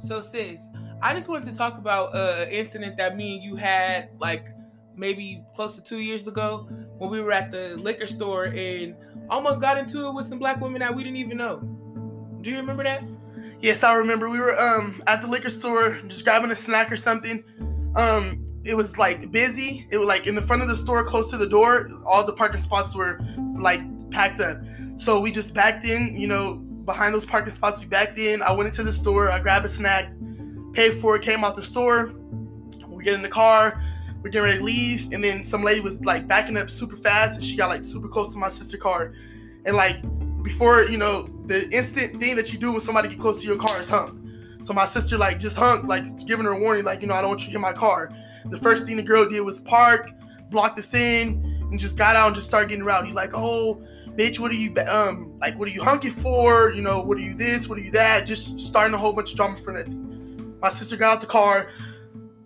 So, 0.00 0.20
sis, 0.20 0.60
I 1.02 1.14
just 1.14 1.28
wanted 1.28 1.50
to 1.50 1.56
talk 1.56 1.78
about 1.78 2.14
uh, 2.14 2.42
an 2.42 2.50
incident 2.50 2.96
that 2.98 3.16
me 3.16 3.36
and 3.36 3.42
you 3.42 3.56
had 3.56 4.10
like 4.18 4.44
maybe 4.96 5.42
close 5.54 5.76
to 5.76 5.82
two 5.82 6.00
years 6.00 6.26
ago 6.26 6.68
when 6.98 7.10
we 7.10 7.20
were 7.20 7.32
at 7.32 7.50
the 7.50 7.76
liquor 7.76 8.06
store 8.06 8.44
and 8.44 8.94
almost 9.30 9.60
got 9.60 9.78
into 9.78 10.06
it 10.06 10.14
with 10.14 10.26
some 10.26 10.38
black 10.38 10.60
women 10.60 10.80
that 10.80 10.94
we 10.94 11.02
didn't 11.02 11.16
even 11.16 11.36
know. 11.38 11.69
Do 12.42 12.50
you 12.50 12.56
remember 12.56 12.84
that? 12.84 13.02
Yes, 13.60 13.84
I 13.84 13.94
remember. 13.94 14.30
We 14.30 14.38
were 14.38 14.58
um 14.58 15.02
at 15.06 15.20
the 15.20 15.28
liquor 15.28 15.50
store 15.50 15.98
just 16.06 16.24
grabbing 16.24 16.50
a 16.50 16.56
snack 16.56 16.90
or 16.90 16.96
something. 16.96 17.44
Um, 17.94 18.46
it 18.64 18.74
was 18.74 18.98
like 18.98 19.30
busy. 19.30 19.86
It 19.90 19.98
was 19.98 20.06
like 20.06 20.26
in 20.26 20.34
the 20.34 20.42
front 20.42 20.62
of 20.62 20.68
the 20.68 20.76
store, 20.76 21.04
close 21.04 21.30
to 21.30 21.36
the 21.36 21.48
door. 21.48 21.90
All 22.06 22.24
the 22.24 22.32
parking 22.32 22.58
spots 22.58 22.94
were 22.94 23.20
like 23.58 23.80
packed 24.10 24.40
up. 24.40 24.58
So 24.96 25.20
we 25.20 25.30
just 25.30 25.54
backed 25.54 25.84
in. 25.84 26.14
You 26.14 26.28
know, 26.28 26.54
behind 26.54 27.14
those 27.14 27.26
parking 27.26 27.50
spots, 27.50 27.80
we 27.80 27.86
backed 27.86 28.18
in. 28.18 28.42
I 28.42 28.52
went 28.52 28.68
into 28.68 28.82
the 28.82 28.92
store. 28.92 29.30
I 29.30 29.38
grabbed 29.38 29.66
a 29.66 29.68
snack, 29.68 30.12
paid 30.72 30.94
for 30.94 31.16
it, 31.16 31.22
came 31.22 31.44
out 31.44 31.56
the 31.56 31.62
store. 31.62 32.12
We 32.88 33.04
get 33.04 33.14
in 33.14 33.22
the 33.22 33.28
car. 33.28 33.82
We're 34.22 34.28
getting 34.30 34.48
ready 34.48 34.58
to 34.58 34.64
leave, 34.64 35.12
and 35.12 35.24
then 35.24 35.44
some 35.44 35.62
lady 35.62 35.80
was 35.80 35.98
like 36.02 36.26
backing 36.26 36.58
up 36.58 36.68
super 36.68 36.96
fast, 36.96 37.36
and 37.36 37.44
she 37.44 37.56
got 37.56 37.70
like 37.70 37.82
super 37.82 38.06
close 38.06 38.32
to 38.32 38.38
my 38.38 38.48
sister 38.48 38.76
car, 38.76 39.14
and 39.64 39.74
like 39.74 40.02
before 40.42 40.82
you 40.82 40.98
know 40.98 41.28
the 41.46 41.68
instant 41.70 42.20
thing 42.20 42.36
that 42.36 42.52
you 42.52 42.58
do 42.58 42.72
when 42.72 42.80
somebody 42.80 43.08
get 43.08 43.18
close 43.18 43.40
to 43.40 43.46
your 43.46 43.56
car 43.56 43.80
is 43.80 43.88
honk. 43.88 44.18
So 44.62 44.72
my 44.72 44.84
sister 44.84 45.16
like 45.16 45.38
just 45.38 45.56
hung, 45.56 45.86
like 45.86 46.26
giving 46.26 46.44
her 46.44 46.52
a 46.52 46.58
warning, 46.58 46.84
like 46.84 47.00
you 47.00 47.08
know 47.08 47.14
I 47.14 47.20
don't 47.20 47.30
want 47.30 47.40
you 47.40 47.46
to 47.46 47.52
hit 47.52 47.60
my 47.60 47.72
car. 47.72 48.12
The 48.46 48.58
first 48.58 48.84
thing 48.84 48.96
the 48.96 49.02
girl 49.02 49.28
did 49.28 49.40
was 49.40 49.60
park, 49.60 50.10
block 50.50 50.78
us 50.78 50.94
in, 50.94 51.42
and 51.70 51.78
just 51.78 51.96
got 51.96 52.16
out 52.16 52.26
and 52.26 52.34
just 52.34 52.46
started 52.46 52.68
getting 52.68 52.84
rowdy. 52.84 53.12
Like, 53.12 53.32
oh, 53.34 53.82
bitch, 54.16 54.38
what 54.38 54.50
are 54.50 54.56
you 54.56 54.74
um 54.88 55.38
like 55.40 55.58
what 55.58 55.68
are 55.68 55.72
you 55.72 55.82
hunky 55.82 56.10
for? 56.10 56.70
You 56.70 56.82
know, 56.82 57.00
what 57.00 57.18
are 57.18 57.22
you 57.22 57.34
this? 57.34 57.68
What 57.68 57.78
are 57.78 57.82
you 57.82 57.90
that? 57.92 58.26
Just 58.26 58.60
starting 58.60 58.94
a 58.94 58.98
whole 58.98 59.12
bunch 59.12 59.30
of 59.30 59.36
drama 59.36 59.56
for 59.56 59.72
nothing. 59.72 60.58
My 60.60 60.68
sister 60.68 60.96
got 60.96 61.14
out 61.14 61.20
the 61.20 61.26
car, 61.26 61.70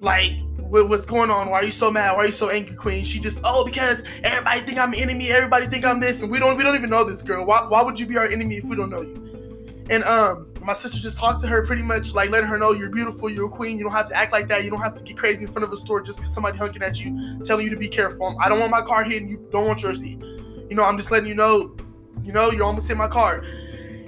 like 0.01 0.33
what's 0.69 1.07
going 1.07 1.31
on? 1.31 1.51
Why 1.51 1.61
are 1.61 1.65
you 1.65 1.71
so 1.71 1.91
mad? 1.91 2.13
Why 2.13 2.23
are 2.23 2.27
you 2.27 2.33
so 2.33 2.49
angry, 2.51 2.75
Queen? 2.75 3.05
She 3.05 3.19
just, 3.19 3.41
oh, 3.45 3.65
because 3.65 4.03
everybody 4.23 4.61
think 4.63 4.79
I'm 4.79 4.93
an 4.93 4.99
enemy. 4.99 5.31
Everybody 5.31 5.67
think 5.67 5.85
I'm 5.85 6.01
this, 6.01 6.23
and 6.23 6.31
we 6.31 6.39
don't 6.39 6.57
we 6.57 6.63
don't 6.63 6.75
even 6.75 6.91
know 6.91 7.05
this 7.05 7.23
girl. 7.23 7.45
Why, 7.45 7.67
why 7.69 7.83
would 7.83 7.99
you 7.99 8.07
be 8.07 8.17
our 8.17 8.27
enemy 8.27 8.57
if 8.57 8.65
we 8.65 8.77
don't 8.77 8.91
know 8.91 9.03
you? 9.03 9.25
And 9.91 10.03
um, 10.05 10.49
my 10.63 10.73
sister 10.73 10.99
just 10.99 11.19
talked 11.19 11.41
to 11.43 11.47
her 11.47 11.65
pretty 11.67 11.83
much 11.83 12.15
like 12.15 12.31
letting 12.31 12.49
her 12.49 12.59
know 12.59 12.73
you're 12.73 12.91
beautiful, 12.91 13.31
you're 13.31 13.47
a 13.47 13.51
queen. 13.51 13.77
You 13.77 13.85
don't 13.85 13.93
have 13.93 14.09
to 14.09 14.17
act 14.17 14.33
like 14.33 14.49
that. 14.49 14.65
You 14.65 14.71
don't 14.71 14.81
have 14.81 14.95
to 14.95 15.05
get 15.05 15.17
crazy 15.17 15.43
in 15.43 15.47
front 15.47 15.65
of 15.65 15.73
a 15.73 15.77
store 15.77 16.03
just 16.03 16.19
because 16.19 16.33
somebody 16.33 16.59
hunking 16.59 16.83
at 16.83 17.05
you, 17.05 17.41
telling 17.45 17.65
you 17.65 17.71
to 17.71 17.79
be 17.79 17.89
careful. 17.89 18.37
I 18.41 18.49
don't 18.49 18.59
want 18.59 18.71
my 18.71 18.83
car 18.83 19.05
hit, 19.05 19.23
and 19.23 19.31
you 19.31 19.47
don't 19.53 19.67
want 19.67 19.83
yours 19.83 20.01
hit. 20.01 20.19
You 20.21 20.75
know, 20.75 20.85
I'm 20.85 20.97
just 20.97 21.11
letting 21.11 21.29
you 21.29 21.35
know. 21.35 21.77
You 22.23 22.33
know, 22.33 22.51
you 22.51 22.65
almost 22.65 22.89
hit 22.89 22.97
my 22.97 23.09
car. 23.09 23.45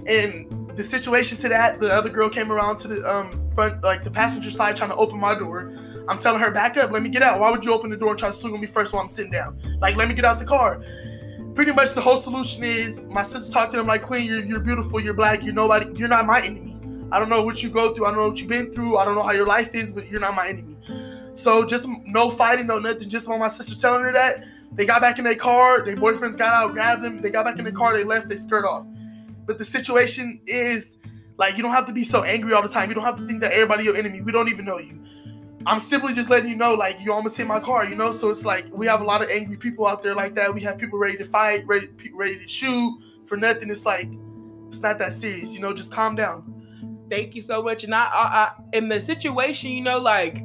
And 0.06 0.70
the 0.75 0.85
situation 0.85 1.37
to 1.38 1.49
that, 1.50 1.81
the 1.81 1.93
other 1.93 2.08
girl 2.08 2.31
came 2.31 2.50
around 2.50 2.76
to 2.79 2.88
the 2.88 3.08
um 3.11 3.50
front, 3.50 3.82
like 3.82 4.05
the 4.05 4.11
passenger 4.11 4.50
side, 4.50 4.76
trying 4.76 4.91
to 4.91 4.97
open 4.97 5.20
my 5.20 5.38
door. 5.38 5.76
I'm 6.08 6.19
telling 6.19 6.41
her, 6.41 6.50
back 6.50 6.76
up, 6.76 6.91
let 6.91 7.03
me 7.03 7.08
get 7.08 7.23
out. 7.23 7.41
Why 7.41 7.50
would 7.50 7.64
you 7.64 7.73
open 7.73 7.91
the 7.91 7.97
door 7.97 8.11
and 8.11 8.19
try 8.19 8.29
to 8.29 8.35
swing 8.35 8.55
on 8.55 8.61
me 8.61 8.67
first 8.67 8.93
while 8.93 9.03
I'm 9.03 9.08
sitting 9.08 9.32
down? 9.32 9.61
Like, 9.81 9.97
let 9.97 10.08
me 10.08 10.14
get 10.14 10.25
out 10.25 10.38
the 10.38 10.44
car. 10.44 10.82
Pretty 11.55 11.73
much 11.73 11.94
the 11.94 12.00
whole 12.00 12.17
solution 12.17 12.62
is 12.64 13.06
my 13.06 13.23
sister 13.23 13.53
talked 13.53 13.73
to 13.73 13.81
him 13.81 13.87
like, 13.87 14.03
Queen, 14.03 14.26
you're, 14.26 14.44
you're 14.44 14.61
beautiful, 14.61 15.00
you're 15.00 15.14
black, 15.14 15.43
you're 15.43 15.55
nobody, 15.55 15.87
you're 15.99 16.08
not 16.08 16.26
my 16.26 16.41
enemy. 16.41 16.79
I 17.11 17.19
don't 17.19 17.29
know 17.29 17.43
what 17.43 17.62
you 17.62 17.70
go 17.70 17.94
through, 17.94 18.06
I 18.06 18.11
don't 18.11 18.19
know 18.19 18.29
what 18.29 18.38
you've 18.38 18.49
been 18.49 18.73
through, 18.73 18.99
I 18.99 19.05
don't 19.05 19.14
know 19.14 19.23
how 19.23 19.32
your 19.32 19.47
life 19.47 19.75
is, 19.75 19.93
but 19.93 20.08
you're 20.08 20.20
not 20.20 20.35
my 20.35 20.49
enemy. 20.49 20.76
So 21.35 21.64
just 21.64 21.87
no 22.05 22.31
fighting, 22.31 22.67
no 22.67 22.79
nothing, 22.79 23.08
just 23.08 23.29
while 23.29 23.38
my 23.38 23.49
sister 23.49 23.81
telling 23.81 24.03
her 24.03 24.12
that, 24.12 24.44
they 24.73 24.85
got 24.85 25.00
back 25.00 25.19
in 25.19 25.25
their 25.25 25.35
car, 25.35 25.85
their 25.85 25.97
boyfriends 25.97 26.37
got 26.37 26.53
out, 26.53 26.73
grabbed 26.73 27.03
them, 27.03 27.23
they 27.23 27.31
got 27.31 27.44
back 27.44 27.58
in 27.58 27.64
their 27.64 27.73
car, 27.73 27.97
they 27.97 28.05
left, 28.05 28.29
they 28.29 28.37
skirt 28.37 28.64
off. 28.64 28.87
But 29.47 29.58
the 29.58 29.64
situation 29.64 30.41
is 30.47 30.97
like 31.38 31.56
you 31.56 31.62
don't 31.62 31.73
have 31.73 31.87
to 31.87 31.93
be 31.93 32.03
so 32.03 32.23
angry 32.25 32.53
all 32.53 32.62
the 32.62 32.69
time. 32.69 32.88
You 32.88 32.94
don't 32.94 33.05
have 33.05 33.19
to 33.19 33.26
think 33.26 33.41
that 33.41 33.53
everybody 33.53 33.84
your 33.84 33.96
enemy. 33.96 34.20
We 34.20 34.32
don't 34.32 34.48
even 34.48 34.65
know 34.65 34.79
you. 34.79 35.03
I'm 35.67 35.81
simply 35.81 36.15
just 36.15 36.31
letting 36.31 36.49
you 36.49 36.56
know, 36.56 36.75
like 36.75 37.01
you 37.01 37.13
almost 37.13 37.37
hit 37.37 37.46
my 37.46 37.58
car, 37.58 37.85
you 37.89 37.96
know. 37.96 38.13
So 38.13 38.31
it's 38.31 38.44
like 38.44 38.67
we 38.73 38.87
have 38.87 39.01
a 39.01 39.05
lot 39.05 39.23
of 39.23 39.31
angry 39.31 39.56
people 39.56 39.87
out 39.87 40.03
there 40.03 40.15
like 40.15 40.37
that. 40.37 40.55
We 40.55 40.61
have 40.63 40.79
people 40.79 40.99
ready 40.99 41.17
to 41.19 41.25
fight, 41.25 41.67
ready, 41.67 41.89
ready 42.15 42.39
to 42.39 42.49
shoot 42.49 43.01
for 43.27 43.37
nothing. 43.37 43.69
It's 43.70 43.85
like 43.85 44.08
it's 44.69 44.81
not 44.81 44.99
that 45.01 45.13
serious, 45.13 45.55
you 45.55 45.61
know. 45.61 45.73
Just 45.75 45.93
calm 45.93 46.15
down. 46.15 46.53
Thank 47.11 47.35
you 47.35 47.43
so 47.43 47.63
much. 47.63 47.82
And 47.82 47.94
I, 47.94 48.05
I, 48.05 48.25
I 48.44 48.53
in 48.75 48.89
the 48.89 49.01
situation, 49.01 49.73
you 49.73 49.82
know, 49.82 49.99
like 49.99 50.39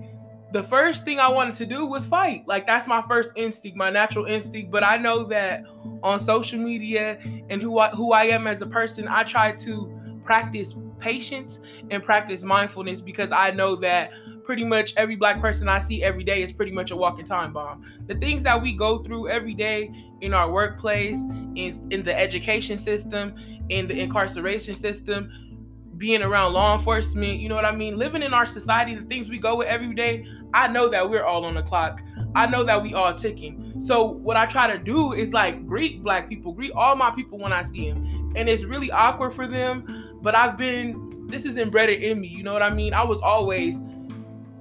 the 0.53 0.63
first 0.63 1.05
thing 1.05 1.19
I 1.19 1.27
wanted 1.29 1.55
to 1.55 1.65
do 1.67 1.85
was 1.85 2.07
fight. 2.07 2.43
Like 2.47 2.65
that's 2.65 2.87
my 2.87 3.03
first 3.03 3.29
instinct, 3.35 3.77
my 3.77 3.91
natural 3.91 4.25
instinct. 4.25 4.71
But 4.71 4.83
I 4.83 4.97
know 4.97 5.23
that 5.25 5.63
on 6.01 6.19
social 6.19 6.59
media 6.59 7.19
and 7.49 7.61
who 7.61 7.77
I, 7.77 7.89
who 7.89 8.11
I 8.11 8.23
am 8.25 8.47
as 8.47 8.61
a 8.63 8.67
person, 8.67 9.07
I 9.07 9.23
try 9.23 9.51
to 9.51 10.21
practice 10.25 10.75
patience 10.99 11.59
and 11.89 12.03
practice 12.03 12.43
mindfulness 12.43 13.01
because 13.01 13.31
I 13.31 13.51
know 13.51 13.75
that 13.77 14.11
pretty 14.51 14.65
much 14.65 14.93
every 14.97 15.15
black 15.15 15.39
person 15.39 15.69
I 15.69 15.79
see 15.79 16.03
every 16.03 16.25
day 16.25 16.41
is 16.41 16.51
pretty 16.51 16.73
much 16.73 16.91
a 16.91 16.95
walking 16.97 17.23
time 17.23 17.53
bomb. 17.53 17.85
The 18.07 18.15
things 18.15 18.43
that 18.43 18.61
we 18.61 18.73
go 18.73 19.01
through 19.01 19.29
every 19.29 19.53
day 19.53 19.89
in 20.19 20.33
our 20.33 20.51
workplace, 20.51 21.15
in, 21.55 21.87
in 21.89 22.03
the 22.03 22.13
education 22.13 22.77
system, 22.77 23.33
in 23.69 23.87
the 23.87 23.97
incarceration 23.97 24.75
system, 24.75 25.31
being 25.95 26.21
around 26.21 26.51
law 26.51 26.73
enforcement, 26.73 27.39
you 27.39 27.47
know 27.47 27.55
what 27.55 27.63
I 27.63 27.73
mean? 27.73 27.97
Living 27.97 28.21
in 28.23 28.33
our 28.33 28.45
society, 28.45 28.93
the 28.93 29.05
things 29.05 29.29
we 29.29 29.37
go 29.37 29.55
with 29.55 29.69
every 29.69 29.95
day, 29.95 30.27
I 30.53 30.67
know 30.67 30.89
that 30.89 31.09
we're 31.09 31.23
all 31.23 31.45
on 31.45 31.53
the 31.53 31.63
clock. 31.63 32.01
I 32.35 32.45
know 32.45 32.65
that 32.65 32.83
we 32.83 32.93
all 32.93 33.15
ticking. 33.15 33.81
So 33.81 34.03
what 34.03 34.35
I 34.35 34.47
try 34.47 34.69
to 34.69 34.77
do 34.77 35.13
is 35.13 35.31
like 35.31 35.65
greet 35.65 36.03
black 36.03 36.27
people, 36.27 36.51
greet 36.51 36.73
all 36.73 36.97
my 36.97 37.11
people 37.11 37.39
when 37.39 37.53
I 37.53 37.63
see 37.63 37.89
them. 37.89 38.33
And 38.35 38.49
it's 38.49 38.65
really 38.65 38.91
awkward 38.91 39.31
for 39.31 39.47
them, 39.47 40.19
but 40.21 40.35
I've 40.35 40.57
been 40.57 41.07
this 41.29 41.45
is 41.45 41.57
embedded 41.57 42.03
in 42.03 42.19
me, 42.19 42.27
you 42.27 42.43
know 42.43 42.51
what 42.51 42.61
I 42.61 42.73
mean? 42.73 42.93
I 42.93 43.03
was 43.03 43.21
always 43.21 43.79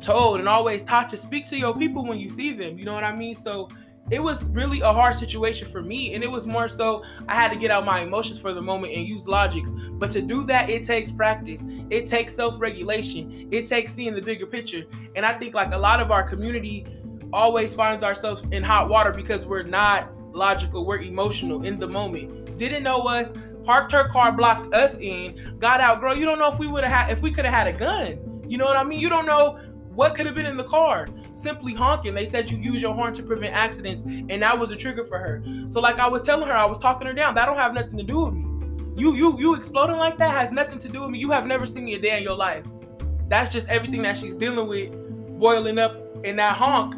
told 0.00 0.40
and 0.40 0.49
always 0.49 0.83
taught 0.83 1.09
to 1.11 1.16
speak 1.16 1.47
to 1.49 1.57
your 1.57 1.75
people 1.76 2.04
when 2.04 2.19
you 2.19 2.28
see 2.30 2.52
them. 2.52 2.78
You 2.78 2.85
know 2.85 2.95
what 2.95 3.04
I 3.04 3.14
mean? 3.14 3.35
So 3.35 3.69
it 4.11 4.21
was 4.21 4.45
really 4.45 4.80
a 4.80 4.92
hard 4.92 5.14
situation 5.14 5.71
for 5.71 5.83
me. 5.83 6.14
And 6.14 6.25
it 6.25 6.30
was 6.30 6.47
more 6.47 6.66
so 6.69 7.04
I 7.28 7.35
had 7.35 7.52
to 7.52 7.57
get 7.59 7.71
out 7.71 7.85
my 7.85 8.00
emotions 8.00 8.38
for 8.38 8.52
the 8.52 8.62
moment 8.62 8.95
and 8.95 9.07
use 9.07 9.26
logics. 9.28 9.71
But 9.92 10.11
to 10.12 10.23
do 10.23 10.45
that, 10.47 10.69
it 10.69 10.83
takes 10.83 11.11
practice. 11.12 11.62
It 11.90 12.07
takes 12.07 12.35
self-regulation. 12.35 13.49
It 13.52 13.66
takes 13.66 13.95
seeing 13.95 14.14
the 14.14 14.23
bigger 14.23 14.47
picture. 14.47 14.85
And 15.14 15.25
I 15.25 15.38
think 15.38 15.54
like 15.54 15.73
a 15.73 15.78
lot 15.78 16.00
of 16.00 16.11
our 16.11 16.23
community 16.28 16.87
always 17.33 17.75
finds 17.75 18.02
ourselves 18.02 18.45
in 18.50 18.62
hot 18.62 18.88
water 18.88 19.12
because 19.12 19.47
we're 19.47 19.62
not 19.62 20.11
logical, 20.33 20.85
we're 20.85 21.00
emotional 21.00 21.64
in 21.64 21.78
the 21.78 21.87
moment. 21.87 22.57
Didn't 22.57 22.83
know 22.83 23.02
us, 23.02 23.33
parked 23.64 23.92
her 23.92 24.09
car, 24.09 24.33
blocked 24.33 24.73
us 24.75 24.95
in, 25.00 25.57
got 25.59 25.80
out. 25.80 26.00
Girl, 26.00 26.16
you 26.16 26.25
don't 26.25 26.38
know 26.38 26.52
if 26.52 26.59
we 26.59 26.66
would 26.66 26.85
have 26.85 26.92
had 26.92 27.11
if 27.11 27.23
we 27.23 27.30
could 27.30 27.45
have 27.45 27.54
had 27.54 27.66
a 27.69 27.73
gun. 27.73 28.45
You 28.49 28.59
know 28.59 28.64
what 28.64 28.76
I 28.76 28.83
mean? 28.83 28.99
You 28.99 29.09
don't 29.09 29.26
know 29.26 29.61
What 30.00 30.14
could 30.14 30.25
have 30.25 30.35
been 30.35 30.47
in 30.47 30.57
the 30.57 30.64
car? 30.64 31.07
Simply 31.35 31.75
honking. 31.75 32.14
They 32.14 32.25
said 32.25 32.50
you 32.50 32.57
use 32.57 32.80
your 32.80 32.95
horn 32.95 33.12
to 33.12 33.23
prevent 33.23 33.54
accidents, 33.54 34.02
and 34.02 34.42
that 34.42 34.59
was 34.59 34.73
a 34.73 34.76
trigger 34.76 35.04
for 35.04 35.19
her. 35.19 35.45
So, 35.69 35.78
like 35.78 35.99
I 35.99 36.09
was 36.09 36.23
telling 36.23 36.49
her, 36.49 36.54
I 36.54 36.64
was 36.64 36.78
talking 36.78 37.07
her 37.07 37.12
down. 37.12 37.35
That 37.35 37.45
don't 37.45 37.59
have 37.59 37.75
nothing 37.75 37.99
to 37.99 38.02
do 38.02 38.21
with 38.25 38.33
me. 38.33 38.47
You 38.97 39.14
you 39.14 39.38
you 39.38 39.54
exploding 39.54 39.99
like 39.99 40.16
that 40.16 40.30
has 40.30 40.52
nothing 40.52 40.78
to 40.78 40.88
do 40.88 41.02
with 41.02 41.11
me. 41.11 41.19
You 41.19 41.30
have 41.33 41.47
never 41.47 41.66
seen 41.66 41.85
me 41.85 41.97
a 41.97 41.99
day 41.99 42.16
in 42.16 42.23
your 42.23 42.35
life. 42.35 42.64
That's 43.28 43.52
just 43.52 43.66
everything 43.66 44.00
that 44.00 44.16
she's 44.16 44.35
dealing 44.37 44.69
with, 44.69 45.38
boiling 45.38 45.78
up, 45.78 45.95
and 46.25 46.38
that 46.38 46.57
honk 46.57 46.95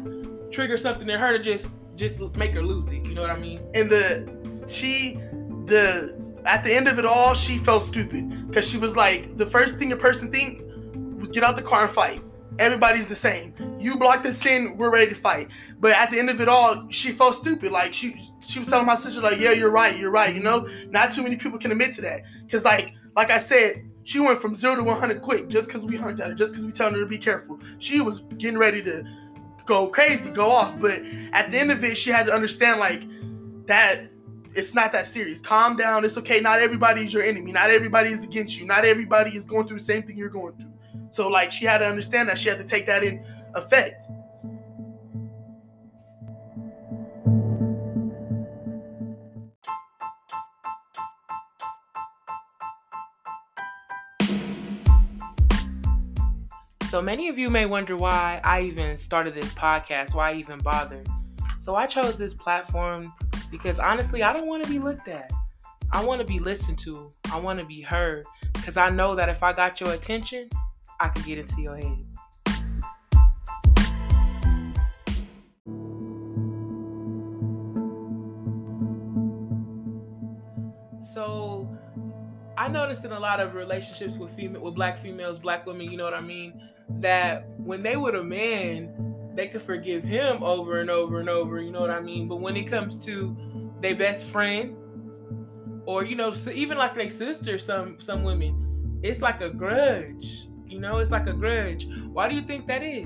trigger 0.49 0.77
something 0.77 1.09
in 1.09 1.19
her 1.19 1.37
to 1.37 1.43
just 1.43 1.67
just 1.97 2.21
make 2.37 2.53
her 2.53 2.63
lose 2.63 2.87
it. 2.87 3.05
You 3.05 3.15
know 3.15 3.21
what 3.21 3.31
I 3.31 3.37
mean? 3.37 3.59
And 3.73 3.89
the 3.89 4.65
she 4.65 5.15
the 5.65 6.17
at 6.45 6.63
the 6.63 6.73
end 6.73 6.87
of 6.87 6.99
it 6.99 7.05
all, 7.05 7.33
she 7.33 7.57
felt 7.57 7.83
stupid 7.83 8.47
because 8.47 8.65
she 8.65 8.77
was 8.77 8.95
like, 8.95 9.35
the 9.35 9.45
first 9.45 9.75
thing 9.75 9.91
a 9.91 9.97
person 9.97 10.31
think 10.31 10.61
was 11.19 11.27
get 11.31 11.43
out 11.43 11.57
the 11.57 11.63
car 11.63 11.83
and 11.83 11.91
fight. 11.91 12.21
Everybody's 12.59 13.07
the 13.07 13.15
same. 13.15 13.53
You 13.79 13.97
blocked 13.97 14.23
the 14.23 14.33
sin, 14.33 14.75
we're 14.77 14.91
ready 14.91 15.07
to 15.07 15.15
fight. 15.15 15.49
But 15.79 15.91
at 15.93 16.11
the 16.11 16.19
end 16.19 16.29
of 16.29 16.39
it 16.39 16.47
all, 16.47 16.87
she 16.89 17.11
felt 17.11 17.35
stupid. 17.35 17.71
Like 17.71 17.93
she 17.93 18.15
she 18.45 18.59
was 18.59 18.67
telling 18.67 18.85
my 18.85 18.95
sister, 18.95 19.21
like, 19.21 19.39
yeah, 19.39 19.51
you're 19.51 19.71
right, 19.71 19.97
you're 19.97 20.11
right. 20.11 20.33
You 20.33 20.41
know, 20.41 20.67
not 20.89 21.11
too 21.11 21.23
many 21.23 21.35
people 21.35 21.57
can 21.57 21.71
admit 21.71 21.93
to 21.95 22.01
that. 22.01 22.21
Cause 22.49 22.63
like 22.63 22.93
like 23.15 23.31
I 23.31 23.37
said, 23.37 23.89
she 24.03 24.19
went 24.19 24.39
from 24.39 24.55
zero 24.55 24.75
to 24.75 24.83
100 24.83 25.21
quick 25.21 25.47
just 25.47 25.67
because 25.67 25.85
we 25.85 25.95
hugged 25.95 26.19
her, 26.19 26.33
just 26.33 26.53
because 26.53 26.65
we 26.65 26.71
telling 26.71 26.93
her 26.93 26.99
to 26.99 27.05
be 27.05 27.17
careful. 27.17 27.59
She 27.79 28.01
was 28.01 28.19
getting 28.37 28.57
ready 28.57 28.83
to 28.83 29.03
go 29.65 29.87
crazy, 29.87 30.29
go 30.29 30.49
off. 30.49 30.79
But 30.79 30.99
at 31.31 31.51
the 31.51 31.57
end 31.57 31.71
of 31.71 31.83
it, 31.83 31.97
she 31.97 32.09
had 32.09 32.27
to 32.27 32.33
understand 32.33 32.79
like 32.79 33.03
that 33.67 34.09
it's 34.55 34.73
not 34.73 34.91
that 34.91 35.07
serious. 35.07 35.41
Calm 35.41 35.75
down. 35.75 36.05
It's 36.05 36.17
okay. 36.17 36.39
Not 36.39 36.59
everybody 36.59 37.03
is 37.03 37.13
your 37.13 37.23
enemy. 37.23 37.51
Not 37.51 37.71
everybody 37.71 38.09
is 38.09 38.23
against 38.23 38.59
you. 38.59 38.67
Not 38.67 38.85
everybody 38.85 39.31
is 39.35 39.45
going 39.45 39.67
through 39.67 39.79
the 39.79 39.83
same 39.83 40.03
thing 40.03 40.17
you're 40.17 40.29
going 40.29 40.53
through. 40.55 40.72
So 41.13 41.27
like 41.27 41.51
she 41.51 41.65
had 41.65 41.77
to 41.77 41.85
understand 41.85 42.27
that. 42.29 42.39
She 42.39 42.49
had 42.49 42.57
to 42.57 42.65
take 42.65 42.87
that 42.87 43.03
in 43.03 43.23
effect. 43.53 44.05
So 56.89 56.99
many 56.99 57.29
of 57.29 57.37
you 57.37 57.51
may 57.51 57.67
wonder 57.67 57.95
why 57.95 58.41
I 58.43 58.61
even 58.61 58.97
started 58.97 59.35
this 59.35 59.53
podcast, 59.53 60.15
why 60.15 60.31
I 60.31 60.33
even 60.35 60.57
bothered. 60.59 61.07
So 61.59 61.75
I 61.75 61.85
chose 61.85 62.17
this 62.17 62.33
platform 62.33 63.13
because 63.51 63.77
honestly, 63.77 64.23
I 64.23 64.33
don't 64.33 64.47
want 64.47 64.63
to 64.63 64.69
be 64.69 64.79
looked 64.79 65.07
at. 65.07 65.31
I 65.91 66.03
want 66.03 66.21
to 66.21 66.27
be 66.27 66.39
listened 66.39 66.79
to. 66.79 67.11
I 67.31 67.39
want 67.39 67.59
to 67.59 67.65
be 67.65 67.81
heard 67.81 68.25
because 68.53 68.77
I 68.77 68.89
know 68.89 69.13
that 69.13 69.29
if 69.29 69.43
I 69.43 69.53
got 69.53 69.79
your 69.79 69.93
attention, 69.93 70.49
I 71.03 71.09
could 71.09 71.25
get 71.25 71.37
into 71.37 71.61
your 71.61 71.75
head. 71.75 71.97
So 81.13 81.67
I 82.57 82.69
noticed 82.69 83.03
in 83.03 83.11
a 83.11 83.19
lot 83.19 83.41
of 83.41 83.53
relationships 83.53 84.15
with 84.15 84.33
female 84.33 84.61
with 84.61 84.75
black 84.75 84.97
females, 84.97 85.39
black 85.39 85.65
women, 85.65 85.91
you 85.91 85.97
know 85.97 86.05
what 86.05 86.13
I 86.13 86.21
mean, 86.21 86.69
that 87.01 87.49
when 87.57 87.83
they 87.83 87.97
with 87.97 88.15
a 88.15 88.23
man, 88.23 89.33
they 89.35 89.49
could 89.49 89.61
forgive 89.61 90.05
him 90.05 90.41
over 90.41 90.79
and 90.79 90.89
over 90.89 91.19
and 91.19 91.27
over, 91.27 91.59
you 91.59 91.71
know 91.71 91.81
what 91.81 91.89
I 91.89 91.99
mean? 91.99 92.29
But 92.29 92.37
when 92.37 92.55
it 92.55 92.69
comes 92.69 93.03
to 93.03 93.35
their 93.81 93.95
best 93.95 94.23
friend, 94.23 94.77
or 95.85 96.05
you 96.05 96.15
know, 96.15 96.33
even 96.53 96.77
like 96.77 96.95
their 96.95 97.11
sister, 97.11 97.59
some 97.59 97.99
some 97.99 98.23
women, 98.23 98.99
it's 99.03 99.21
like 99.21 99.41
a 99.41 99.49
grudge. 99.49 100.47
You 100.73 100.79
know, 100.79 100.97
it's 100.97 101.11
like 101.11 101.27
a 101.27 101.33
grudge. 101.33 101.87
Why 102.11 102.27
do 102.27 102.33
you 102.33 102.41
think 102.41 102.65
that 102.65 102.81
is? 102.81 103.05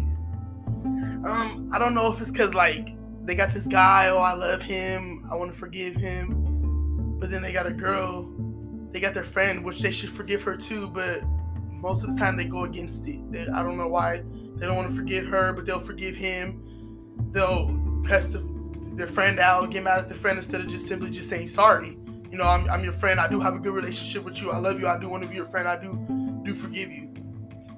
Um, 1.25 1.69
I 1.73 1.77
don't 1.77 1.93
know 1.93 2.09
if 2.09 2.21
it's 2.21 2.31
cause 2.31 2.53
like 2.53 2.95
they 3.25 3.35
got 3.35 3.53
this 3.53 3.67
guy, 3.67 4.07
oh 4.09 4.19
I 4.19 4.31
love 4.31 4.61
him, 4.61 5.27
I 5.29 5.35
want 5.35 5.51
to 5.51 5.57
forgive 5.57 5.95
him, 5.95 7.17
but 7.19 7.29
then 7.29 7.41
they 7.41 7.51
got 7.51 7.67
a 7.67 7.73
girl, 7.73 8.31
they 8.91 9.01
got 9.01 9.13
their 9.13 9.25
friend, 9.25 9.65
which 9.65 9.81
they 9.81 9.91
should 9.91 10.09
forgive 10.09 10.41
her 10.43 10.55
too, 10.55 10.87
but 10.87 11.23
most 11.69 12.05
of 12.05 12.13
the 12.13 12.17
time 12.17 12.37
they 12.37 12.45
go 12.45 12.63
against 12.63 13.05
it. 13.09 13.19
They, 13.33 13.45
I 13.47 13.61
don't 13.63 13.77
know 13.77 13.89
why 13.89 14.23
they 14.55 14.65
don't 14.65 14.77
want 14.77 14.89
to 14.89 14.95
forgive 14.95 15.27
her, 15.27 15.51
but 15.51 15.65
they'll 15.65 15.77
forgive 15.77 16.15
him. 16.15 16.63
They'll 17.31 18.01
cuss 18.07 18.27
the, 18.27 18.47
their 18.95 19.07
friend 19.07 19.39
out, 19.39 19.71
get 19.71 19.83
mad 19.83 19.99
at 19.99 20.07
the 20.07 20.15
friend 20.15 20.37
instead 20.37 20.61
of 20.61 20.67
just 20.67 20.87
simply 20.87 21.09
just 21.09 21.29
saying 21.29 21.49
sorry. 21.49 21.97
You 22.31 22.37
know, 22.37 22.45
I'm, 22.45 22.69
I'm 22.69 22.85
your 22.85 22.93
friend. 22.93 23.19
I 23.19 23.27
do 23.27 23.41
have 23.41 23.55
a 23.55 23.59
good 23.59 23.73
relationship 23.73 24.23
with 24.23 24.41
you. 24.41 24.51
I 24.51 24.57
love 24.57 24.79
you. 24.79 24.87
I 24.87 24.97
do 24.97 25.09
want 25.09 25.23
to 25.23 25.29
be 25.29 25.35
your 25.35 25.45
friend. 25.45 25.67
I 25.67 25.75
do 25.75 25.99
do 26.45 26.53
forgive 26.53 26.89
you. 26.91 27.16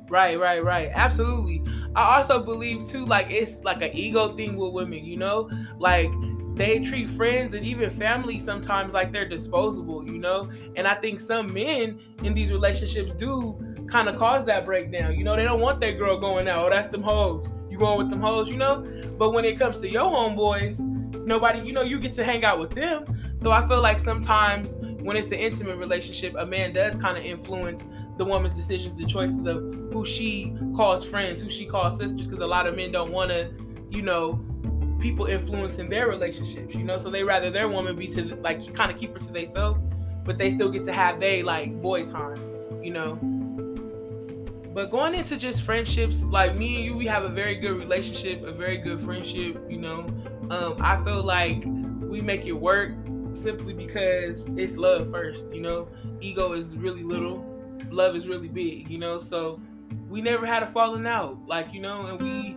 Right, 0.10 0.40
right, 0.40 0.64
right. 0.64 0.90
Absolutely. 0.94 1.64
I 1.96 2.18
also 2.18 2.44
believe 2.44 2.88
too, 2.88 3.06
like 3.06 3.28
it's 3.30 3.64
like 3.64 3.82
an 3.82 3.92
ego 3.94 4.36
thing 4.36 4.56
with 4.58 4.74
women. 4.74 5.04
You 5.06 5.18
know, 5.18 5.50
like 5.78 6.12
they 6.56 6.80
treat 6.80 7.10
friends 7.12 7.54
and 7.54 7.66
even 7.66 7.90
family 7.92 8.40
sometimes 8.40 8.94
like 8.94 9.12
they're 9.12 9.28
disposable. 9.28 10.06
You 10.06 10.18
know, 10.18 10.52
and 10.76 10.88
I 10.88 10.96
think 10.96 11.20
some 11.20 11.54
men 11.54 12.00
in 12.24 12.34
these 12.34 12.52
relationships 12.52 13.14
do 13.14 13.58
kind 13.90 14.08
of 14.10 14.18
cause 14.18 14.46
that 14.46 14.66
breakdown. 14.66 15.16
You 15.16 15.24
know, 15.24 15.36
they 15.36 15.44
don't 15.44 15.62
want 15.62 15.80
that 15.82 15.98
girl 15.98 16.20
going 16.20 16.48
out. 16.48 16.68
Oh, 16.68 16.70
that's 16.70 16.90
them 16.90 17.04
hoes. 17.04 17.48
You 17.70 17.78
going 17.78 17.98
with 17.98 18.10
them 18.10 18.22
hoes, 18.22 18.50
you 18.50 18.58
know? 18.58 18.86
But 19.18 19.32
when 19.32 19.46
it 19.46 19.58
comes 19.60 19.80
to 19.82 19.90
your 19.90 20.04
homeboys, 20.04 20.80
nobody, 21.26 21.60
you 21.60 21.74
know, 21.74 21.82
you 21.82 22.00
get 22.00 22.14
to 22.14 22.24
hang 22.24 22.44
out 22.44 22.60
with 22.60 22.72
them. 22.72 23.06
So 23.38 23.52
I 23.52 23.68
feel 23.68 23.82
like 23.82 24.00
sometimes 24.00 24.76
when 25.02 25.16
it's 25.16 25.28
an 25.28 25.34
intimate 25.34 25.78
relationship, 25.78 26.36
a 26.38 26.46
man 26.46 26.74
does 26.74 26.96
kind 26.96 27.18
of 27.18 27.24
influence 27.24 27.84
the 28.20 28.26
woman's 28.26 28.56
decisions 28.56 29.00
and 29.00 29.10
choices 29.10 29.46
of 29.48 29.64
who 29.92 30.06
she 30.06 30.54
calls 30.76 31.04
friends, 31.04 31.42
who 31.42 31.50
she 31.50 31.66
calls 31.66 31.98
sisters, 31.98 32.28
because 32.28 32.44
a 32.44 32.48
lot 32.48 32.68
of 32.68 32.76
men 32.76 32.92
don't 32.92 33.12
want 33.12 33.30
to, 33.30 33.50
you 33.90 34.02
know, 34.02 34.46
people 35.00 35.26
influencing 35.26 35.90
their 35.90 36.10
relationships, 36.10 36.76
you 36.76 36.84
know, 36.84 37.00
so 37.00 37.10
they 37.10 37.24
rather 37.24 37.50
their 37.50 37.70
woman 37.70 37.96
be 37.96 38.08
to 38.08 38.36
like 38.42 38.72
kind 38.74 38.92
of 38.92 38.98
keep 38.98 39.14
her 39.14 39.20
to 39.20 39.32
themselves, 39.32 39.80
but 40.26 40.38
they 40.38 40.52
still 40.52 40.70
get 40.70 40.84
to 40.84 40.92
have 40.92 41.20
they 41.20 41.42
like 41.42 41.82
boy 41.82 42.06
time, 42.06 42.38
you 42.84 42.92
know. 42.92 43.16
But 44.74 44.92
going 44.92 45.16
into 45.16 45.38
just 45.38 45.64
friendships, 45.64 46.22
like 46.24 46.58
me 46.58 46.76
and 46.76 46.86
you, 46.86 46.96
we 46.96 47.06
have 47.08 47.24
a 47.24 47.30
very 47.30 47.56
good 47.56 47.78
relationship, 47.78 48.44
a 48.44 48.52
very 48.52 48.78
good 48.78 49.02
friendship. 49.02 49.66
You 49.70 49.78
know, 49.78 50.06
um, 50.52 50.76
I 50.82 51.02
feel 51.06 51.24
like 51.24 51.64
we 52.02 52.22
make 52.22 52.46
it 52.46 52.52
work 52.52 52.92
simply 53.34 53.74
because 53.74 54.48
it's 54.58 54.76
love 54.76 55.10
first. 55.10 55.46
You 55.54 55.62
know, 55.62 55.88
ego 56.20 56.52
is 56.52 56.76
really 56.76 57.04
little, 57.04 57.44
love 57.92 58.16
is 58.16 58.28
really 58.28 58.48
big. 58.48 58.90
You 58.90 58.98
know, 58.98 59.22
so 59.22 59.60
we 60.10 60.22
never 60.22 60.46
had 60.46 60.64
a 60.64 60.68
falling 60.68 61.08
out. 61.08 61.40
Like 61.48 61.74
you 61.74 61.82
know, 61.82 62.06
and 62.08 62.22
we 62.22 62.56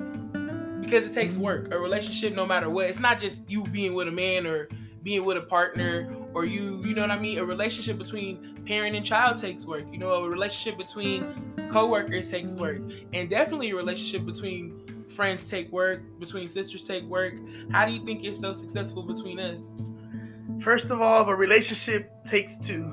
because 0.82 1.04
it 1.04 1.12
takes 1.12 1.36
work. 1.36 1.72
A 1.72 1.78
relationship, 1.78 2.34
no 2.34 2.44
matter 2.44 2.68
what, 2.68 2.86
it's 2.86 3.00
not 3.00 3.20
just 3.20 3.38
you 3.48 3.64
being 3.64 3.94
with 3.94 4.08
a 4.08 4.12
man 4.12 4.46
or 4.46 4.68
being 5.02 5.24
with 5.24 5.36
a 5.36 5.42
partner 5.42 6.14
or 6.34 6.44
you, 6.44 6.82
you 6.84 6.94
know 6.94 7.02
what 7.02 7.10
I 7.10 7.18
mean? 7.18 7.38
A 7.38 7.44
relationship 7.44 7.98
between 7.98 8.62
parent 8.66 8.96
and 8.96 9.04
child 9.04 9.38
takes 9.38 9.64
work. 9.64 9.84
You 9.92 9.98
know, 9.98 10.12
a 10.12 10.28
relationship 10.28 10.78
between 10.78 11.54
coworkers 11.70 12.30
takes 12.30 12.52
work. 12.52 12.80
And 13.12 13.28
definitely 13.28 13.70
a 13.70 13.76
relationship 13.76 14.24
between 14.24 15.04
friends 15.08 15.44
take 15.44 15.70
work, 15.72 16.02
between 16.18 16.48
sisters 16.48 16.84
take 16.84 17.04
work. 17.04 17.34
How 17.70 17.84
do 17.84 17.92
you 17.92 18.04
think 18.04 18.24
it's 18.24 18.40
so 18.40 18.52
successful 18.52 19.02
between 19.02 19.38
us? 19.38 19.74
First 20.60 20.90
of 20.90 21.00
all, 21.00 21.28
a 21.28 21.34
relationship 21.34 22.10
takes 22.24 22.56
two. 22.56 22.92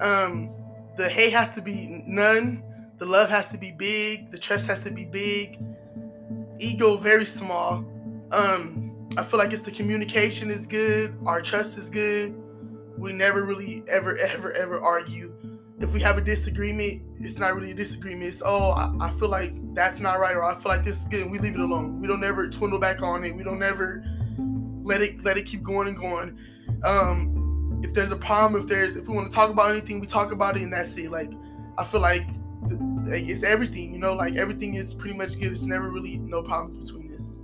Um, 0.00 0.50
the 0.96 1.08
hate 1.08 1.32
has 1.32 1.50
to 1.50 1.62
be 1.62 2.02
none, 2.06 2.62
the 2.98 3.06
love 3.06 3.28
has 3.28 3.50
to 3.52 3.58
be 3.58 3.72
big, 3.72 4.30
the 4.30 4.38
trust 4.38 4.66
has 4.68 4.84
to 4.84 4.90
be 4.90 5.04
big, 5.04 5.58
ego 6.58 6.96
very 6.96 7.26
small. 7.26 7.84
Um, 8.32 9.08
I 9.16 9.22
feel 9.22 9.38
like 9.38 9.52
it's 9.52 9.62
the 9.62 9.70
communication 9.70 10.50
is 10.50 10.66
good, 10.66 11.16
our 11.26 11.40
trust 11.40 11.78
is 11.78 11.90
good. 11.90 12.34
We 12.98 13.12
never 13.12 13.44
really 13.44 13.82
ever 13.88 14.16
ever 14.16 14.52
ever 14.52 14.80
argue. 14.80 15.32
If 15.78 15.92
we 15.92 16.00
have 16.00 16.16
a 16.16 16.22
disagreement, 16.22 17.02
it's 17.20 17.38
not 17.38 17.54
really 17.54 17.72
a 17.72 17.74
disagreement. 17.74 18.28
It's 18.28 18.42
oh, 18.44 18.70
I, 18.70 18.90
I 18.98 19.10
feel 19.10 19.28
like 19.28 19.52
that's 19.74 20.00
not 20.00 20.18
right, 20.18 20.34
or 20.34 20.44
I 20.44 20.54
feel 20.54 20.72
like 20.72 20.82
this 20.82 21.00
is 21.00 21.04
good. 21.04 21.30
we 21.30 21.38
leave 21.38 21.54
it 21.54 21.60
alone. 21.60 22.00
We 22.00 22.06
don't 22.06 22.24
ever 22.24 22.48
twindle 22.48 22.80
back 22.80 23.02
on 23.02 23.24
it. 23.24 23.36
We 23.36 23.44
don't 23.44 23.62
ever 23.62 24.02
let 24.82 25.02
it 25.02 25.22
let 25.22 25.36
it 25.36 25.44
keep 25.44 25.62
going 25.62 25.88
and 25.88 25.96
going. 25.96 26.38
Um, 26.82 27.35
if 27.82 27.94
there's 27.94 28.12
a 28.12 28.16
problem, 28.16 28.60
if 28.60 28.66
there's 28.68 28.96
if 28.96 29.08
we 29.08 29.14
want 29.14 29.30
to 29.30 29.34
talk 29.34 29.50
about 29.50 29.70
anything, 29.70 30.00
we 30.00 30.06
talk 30.06 30.32
about 30.32 30.56
it, 30.56 30.62
and 30.62 30.72
that's 30.72 30.96
it. 30.96 31.10
Like 31.10 31.30
I 31.78 31.84
feel 31.84 32.00
like, 32.00 32.26
like 33.06 33.28
it's 33.28 33.42
everything. 33.42 33.92
You 33.92 33.98
know, 33.98 34.14
like 34.14 34.36
everything 34.36 34.74
is 34.74 34.94
pretty 34.94 35.16
much 35.16 35.38
good. 35.38 35.52
It's 35.52 35.62
never 35.62 35.90
really 35.90 36.18
no 36.18 36.42
problems 36.42 36.90
between 36.90 37.14
us. 37.14 37.34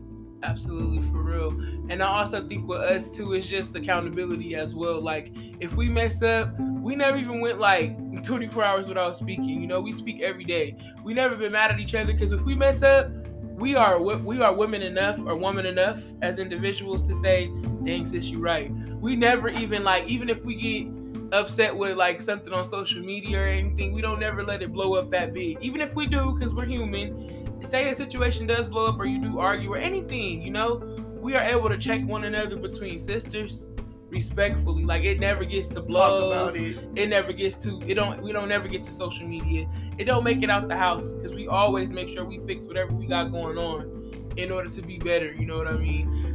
absolutely 0.43 1.03
for 1.11 1.23
real. 1.23 1.51
And 1.89 2.03
I 2.03 2.23
also 2.23 2.47
think 2.47 2.67
with 2.67 2.81
us 2.81 3.11
too, 3.11 3.33
it's 3.35 3.47
just 3.47 3.75
accountability 3.75 4.55
as 4.55 4.75
well. 4.75 5.01
Like 5.01 5.33
if 5.61 5.75
we 5.75 5.89
mess 5.89 6.23
up, 6.23 6.59
we 6.59 6.97
never 6.97 7.17
even 7.17 7.41
went 7.41 7.59
like 7.59 8.25
24 8.25 8.65
hours 8.65 8.89
without 8.89 9.17
speaking. 9.17 9.61
You 9.61 9.67
know, 9.67 9.81
we 9.81 9.93
speak 9.93 10.23
every 10.23 10.45
day. 10.45 10.77
We 11.05 11.15
never 11.15 11.37
been 11.37 11.53
mad 11.53 11.71
at 11.71 11.81
each 11.81 11.95
other 11.95 12.13
because 12.13 12.33
if 12.33 12.43
we 12.43 12.55
mess 12.55 12.83
up, 12.83 13.11
we 13.57 13.75
are 13.77 14.01
we 14.01 14.41
are 14.41 14.55
women 14.55 14.83
enough 14.83 15.19
or 15.21 15.37
woman 15.37 15.67
enough 15.67 16.01
as 16.23 16.39
individuals 16.39 17.07
to 17.09 17.15
say, 17.23 17.49
"Dang 17.85 18.07
sis, 18.07 18.27
you 18.29 18.39
right." 18.39 18.71
We 19.01 19.17
never 19.17 19.49
even 19.49 19.85
like 19.85 20.07
even 20.07 20.29
if 20.29 20.45
we 20.45 20.55
get 20.55 20.87
upset 21.33 21.75
with 21.75 21.97
like 21.97 22.21
something 22.23 22.53
on 22.53 22.65
social 22.65 23.03
media 23.03 23.41
or 23.41 23.47
anything, 23.47 23.93
we 23.93 24.01
don't 24.01 24.21
never 24.21 24.45
let 24.45 24.63
it 24.63 24.73
blow 24.73 24.95
up 24.95 25.11
that 25.11 25.33
big. 25.33 25.59
Even 25.61 25.81
if 25.81 25.95
we 25.95 26.07
do, 26.07 26.33
because 26.33 26.55
we're 26.55 26.67
human, 26.67 27.47
say 27.71 27.89
a 27.89 27.95
situation 27.95 28.47
does 28.47 28.67
blow 28.67 28.87
up 28.87 28.99
or 28.99 29.07
you 29.07 29.21
do 29.21 29.39
argue 29.39 29.73
or 29.73 29.79
anything, 29.79 30.43
you 30.43 30.51
know, 30.51 30.77
we 31.21 31.35
are 31.35 31.43
able 31.43 31.69
to 31.69 31.79
check 31.79 32.05
one 32.05 32.25
another 32.25 32.57
between 32.57 32.99
sisters 32.99 33.71
respectfully. 34.11 34.85
Like 34.85 35.05
it 35.05 35.19
never 35.19 35.45
gets 35.45 35.69
to 35.69 35.81
blows. 35.81 36.55
It. 36.55 36.79
it. 36.95 37.07
never 37.09 37.33
gets 37.33 37.57
to 37.65 37.81
it 37.87 37.95
don't 37.95 38.23
we 38.23 38.33
don't 38.33 38.49
never 38.49 38.69
get 38.69 38.85
to 38.85 38.91
social 38.91 39.27
media. 39.27 39.67
It 39.99 40.05
don't 40.05 40.25
make 40.25 40.43
it 40.43 40.51
out 40.51 40.69
the 40.69 40.77
house 40.77 41.15
because 41.15 41.33
we 41.33 41.49
always 41.49 41.91
make 41.91 42.09
sure 42.09 42.25
we 42.25 42.39
fix 42.41 42.67
whatever 42.67 42.93
we 42.93 43.07
got 43.07 43.33
going 43.33 43.59
on 43.59 44.33
in 44.37 44.53
order 44.53 44.69
to 44.69 44.83
be 44.83 44.99
better. 44.99 45.33
You 45.33 45.47
know 45.47 45.57
what 45.57 45.69
I 45.69 45.73
mean? 45.73 46.32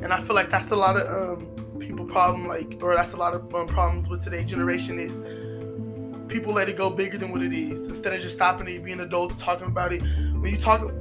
And 0.00 0.12
I 0.12 0.20
feel 0.20 0.36
like 0.36 0.50
that's 0.50 0.70
a 0.70 0.76
lot 0.76 0.96
of 0.96 1.38
um, 1.38 1.78
people 1.78 2.06
problem 2.06 2.46
like 2.46 2.78
or 2.80 2.94
that's 2.94 3.12
a 3.12 3.16
lot 3.16 3.34
of 3.34 3.54
um, 3.54 3.66
problems 3.66 4.08
with 4.08 4.22
today's 4.22 4.48
generation 4.48 4.98
is 4.98 5.20
people 6.28 6.52
let 6.52 6.68
it 6.68 6.76
go 6.76 6.90
bigger 6.90 7.18
than 7.18 7.30
what 7.30 7.42
it 7.42 7.52
is 7.52 7.86
instead 7.86 8.12
of 8.12 8.20
just 8.20 8.34
stopping 8.34 8.68
it, 8.68 8.84
being 8.84 9.00
adults, 9.00 9.42
talking 9.42 9.66
about 9.66 9.92
it. 9.92 10.00
When 10.00 10.52
you 10.52 10.58
talk, 10.58 10.92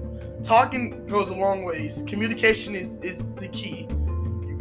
talking 0.44 1.06
goes 1.08 1.30
a 1.30 1.36
long 1.36 1.64
ways. 1.64 2.04
Communication 2.08 2.76
is 2.76 2.98
is 3.00 3.30
the 3.36 3.50
key. 3.50 3.88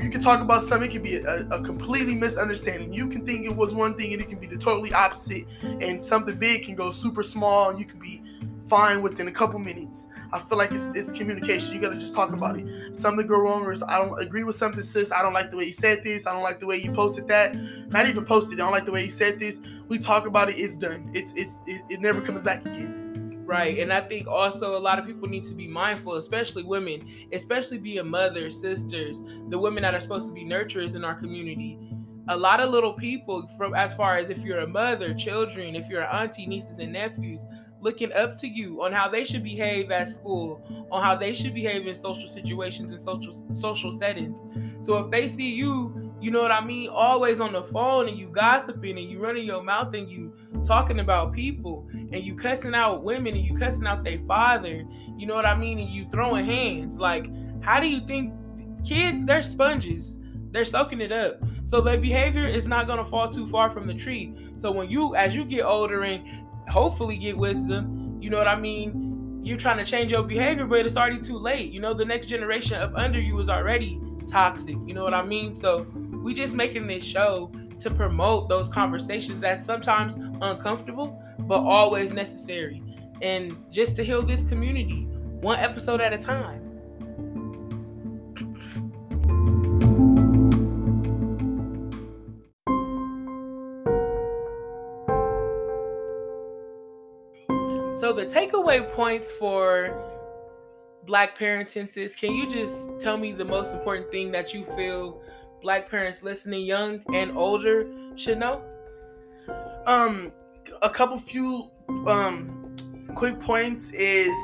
You 0.02 0.12
can 0.12 0.20
talk 0.20 0.40
about 0.40 0.62
something, 0.62 0.88
it 0.88 0.92
can 0.92 1.02
be 1.02 1.16
a, 1.16 1.48
a, 1.48 1.60
completely 1.62 2.14
misunderstanding. 2.14 2.92
You 2.92 3.08
can 3.08 3.26
think 3.26 3.44
it 3.44 3.56
was 3.56 3.74
one 3.74 3.96
thing 3.96 4.12
and 4.12 4.22
it 4.22 4.28
can 4.28 4.38
be 4.38 4.46
the 4.46 4.56
totally 4.56 4.92
opposite. 4.92 5.46
And 5.62 6.00
something 6.00 6.38
big 6.38 6.64
can 6.64 6.76
go 6.76 6.90
super 6.90 7.24
small 7.24 7.70
and 7.70 7.78
you 7.80 7.86
can 7.86 7.98
be 7.98 8.22
fine 8.68 9.02
within 9.02 9.28
a 9.28 9.32
couple 9.32 9.58
minutes. 9.58 10.06
I 10.32 10.38
feel 10.38 10.58
like 10.58 10.72
it's, 10.72 10.90
it's 10.94 11.12
communication. 11.12 11.74
You 11.74 11.80
gotta 11.80 11.96
just 11.96 12.14
talk 12.14 12.32
about 12.32 12.58
it. 12.58 12.96
Something 12.96 13.26
go 13.26 13.38
wrong, 13.40 13.62
or 13.62 13.74
I 13.88 13.98
don't 13.98 14.20
agree 14.20 14.44
with 14.44 14.56
something, 14.56 14.82
sis. 14.82 15.12
I 15.12 15.22
don't 15.22 15.32
like 15.32 15.50
the 15.50 15.56
way 15.56 15.64
you 15.64 15.72
said 15.72 16.02
this. 16.04 16.26
I 16.26 16.32
don't 16.32 16.42
like 16.42 16.60
the 16.60 16.66
way 16.66 16.76
you 16.76 16.92
posted 16.92 17.28
that. 17.28 17.54
Not 17.88 18.08
even 18.08 18.24
posted. 18.24 18.60
I 18.60 18.64
don't 18.64 18.72
like 18.72 18.86
the 18.86 18.92
way 18.92 19.04
you 19.04 19.10
said 19.10 19.38
this. 19.38 19.60
We 19.88 19.98
talk 19.98 20.26
about 20.26 20.48
it. 20.48 20.56
It's 20.56 20.76
done. 20.76 21.10
It's 21.14 21.32
it's 21.36 21.60
it, 21.66 21.82
it 21.88 22.00
never 22.00 22.20
comes 22.20 22.42
back 22.42 22.64
again. 22.66 23.04
Right. 23.46 23.78
And 23.78 23.92
I 23.92 24.00
think 24.00 24.26
also 24.26 24.76
a 24.76 24.80
lot 24.80 24.98
of 24.98 25.06
people 25.06 25.28
need 25.28 25.44
to 25.44 25.54
be 25.54 25.68
mindful, 25.68 26.16
especially 26.16 26.64
women, 26.64 27.08
especially 27.32 27.78
being 27.78 28.08
mothers, 28.08 28.60
sisters, 28.60 29.22
the 29.50 29.58
women 29.58 29.84
that 29.84 29.94
are 29.94 30.00
supposed 30.00 30.26
to 30.26 30.32
be 30.32 30.44
nurturers 30.44 30.96
in 30.96 31.04
our 31.04 31.14
community. 31.14 31.78
A 32.26 32.36
lot 32.36 32.58
of 32.58 32.70
little 32.70 32.92
people, 32.92 33.46
from 33.56 33.72
as 33.76 33.94
far 33.94 34.16
as 34.16 34.30
if 34.30 34.38
you're 34.38 34.58
a 34.58 34.66
mother, 34.66 35.14
children, 35.14 35.76
if 35.76 35.88
you're 35.88 36.02
an 36.02 36.08
auntie, 36.10 36.44
nieces, 36.44 36.76
and 36.80 36.92
nephews, 36.92 37.46
looking 37.86 38.12
up 38.14 38.36
to 38.36 38.48
you 38.48 38.82
on 38.82 38.92
how 38.92 39.08
they 39.08 39.22
should 39.24 39.44
behave 39.44 39.92
at 39.92 40.08
school, 40.08 40.60
on 40.90 41.00
how 41.00 41.14
they 41.14 41.32
should 41.32 41.54
behave 41.54 41.86
in 41.86 41.94
social 41.94 42.26
situations 42.26 42.92
and 42.92 43.00
social 43.00 43.32
social 43.54 43.96
settings. 43.96 44.36
So 44.84 44.96
if 44.96 45.10
they 45.12 45.28
see 45.28 45.54
you, 45.54 46.12
you 46.20 46.32
know 46.32 46.42
what 46.42 46.50
I 46.50 46.64
mean, 46.64 46.88
always 46.88 47.38
on 47.38 47.52
the 47.52 47.62
phone 47.62 48.08
and 48.08 48.18
you 48.18 48.26
gossiping 48.26 48.98
and 48.98 49.08
you 49.08 49.20
running 49.20 49.44
your 49.44 49.62
mouth 49.62 49.94
and 49.94 50.10
you 50.10 50.34
talking 50.66 50.98
about 50.98 51.32
people 51.32 51.86
and 51.92 52.24
you 52.24 52.34
cussing 52.34 52.74
out 52.74 53.04
women 53.04 53.36
and 53.36 53.44
you 53.44 53.56
cussing 53.56 53.86
out 53.86 54.02
their 54.02 54.18
father, 54.26 54.84
you 55.16 55.24
know 55.24 55.36
what 55.36 55.46
I 55.46 55.56
mean, 55.56 55.78
and 55.78 55.88
you 55.88 56.08
throwing 56.10 56.44
hands, 56.44 56.98
like 56.98 57.30
how 57.62 57.78
do 57.78 57.86
you 57.86 58.04
think 58.04 58.34
kids 58.84 59.24
they're 59.24 59.44
sponges. 59.44 60.16
They're 60.50 60.64
soaking 60.64 61.00
it 61.02 61.12
up. 61.12 61.40
So 61.66 61.80
their 61.80 61.98
behavior 61.98 62.48
is 62.48 62.66
not 62.66 62.88
gonna 62.88 63.04
fall 63.04 63.28
too 63.28 63.46
far 63.46 63.70
from 63.70 63.86
the 63.86 63.94
tree. 63.94 64.34
So 64.56 64.72
when 64.72 64.90
you 64.90 65.14
as 65.14 65.36
you 65.36 65.44
get 65.44 65.62
older 65.62 66.02
and 66.02 66.24
hopefully 66.68 67.16
get 67.16 67.36
wisdom. 67.36 68.18
You 68.20 68.30
know 68.30 68.38
what 68.38 68.48
I 68.48 68.56
mean? 68.56 69.40
You're 69.42 69.56
trying 69.56 69.78
to 69.78 69.84
change 69.84 70.10
your 70.10 70.22
behavior, 70.22 70.66
but 70.66 70.84
it's 70.86 70.96
already 70.96 71.20
too 71.20 71.38
late. 71.38 71.72
You 71.72 71.80
know, 71.80 71.94
the 71.94 72.04
next 72.04 72.26
generation 72.26 72.74
up 72.74 72.92
under 72.94 73.20
you 73.20 73.38
is 73.38 73.48
already 73.48 74.00
toxic. 74.26 74.76
You 74.86 74.94
know 74.94 75.04
what 75.04 75.14
I 75.14 75.24
mean? 75.24 75.54
So 75.54 75.86
we 76.22 76.34
just 76.34 76.54
making 76.54 76.86
this 76.86 77.04
show 77.04 77.52
to 77.78 77.90
promote 77.90 78.48
those 78.48 78.68
conversations 78.68 79.40
that's 79.40 79.64
sometimes 79.64 80.16
uncomfortable, 80.40 81.22
but 81.40 81.60
always 81.60 82.12
necessary. 82.12 82.82
And 83.22 83.56
just 83.70 83.96
to 83.96 84.04
heal 84.04 84.22
this 84.22 84.42
community, 84.44 85.06
one 85.40 85.58
episode 85.58 86.00
at 86.00 86.12
a 86.12 86.18
time. 86.18 86.65
The 98.16 98.24
takeaway 98.24 98.90
points 98.94 99.30
for 99.30 100.02
black 101.06 101.38
parenting 101.38 101.92
sis, 101.92 102.16
can 102.16 102.32
you 102.32 102.48
just 102.48 102.74
tell 102.98 103.16
me 103.16 103.32
the 103.32 103.44
most 103.44 103.72
important 103.72 104.10
thing 104.10 104.32
that 104.32 104.52
you 104.54 104.64
feel 104.76 105.20
black 105.62 105.90
parents 105.90 106.22
listening 106.22 106.64
young 106.64 107.00
and 107.12 107.36
older 107.36 107.86
should 108.16 108.38
know? 108.38 108.62
Um 109.86 110.32
a 110.82 110.90
couple 110.90 111.18
few 111.18 111.70
um 112.06 112.74
quick 113.14 113.38
points 113.38 113.90
is 113.92 114.36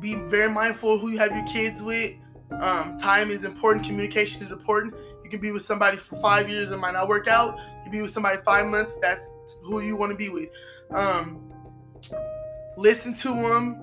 be 0.00 0.14
very 0.14 0.50
mindful 0.50 0.98
who 0.98 1.10
you 1.10 1.18
have 1.18 1.32
your 1.32 1.46
kids 1.46 1.82
with. 1.82 2.12
Um, 2.60 2.96
time 2.96 3.30
is 3.30 3.44
important, 3.44 3.86
communication 3.86 4.42
is 4.42 4.50
important. 4.50 4.94
You 5.22 5.30
can 5.30 5.40
be 5.40 5.52
with 5.52 5.62
somebody 5.62 5.98
for 5.98 6.16
five 6.16 6.48
years, 6.48 6.70
it 6.70 6.78
might 6.78 6.92
not 6.92 7.06
work 7.06 7.28
out. 7.28 7.58
You 7.84 7.90
be 7.90 8.02
with 8.02 8.10
somebody 8.10 8.38
five 8.42 8.66
months, 8.66 8.98
that's 9.00 9.28
who 9.62 9.80
you 9.80 9.94
want 9.96 10.10
to 10.10 10.16
be 10.16 10.30
with. 10.30 10.48
Um, 10.90 11.49
listen 12.80 13.12
to 13.12 13.28
them. 13.28 13.76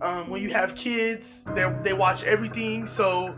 Um, 0.00 0.28
when 0.28 0.42
you 0.42 0.52
have 0.52 0.74
kids, 0.74 1.44
they 1.54 1.70
they 1.82 1.92
watch 1.92 2.24
everything, 2.24 2.86
so 2.86 3.36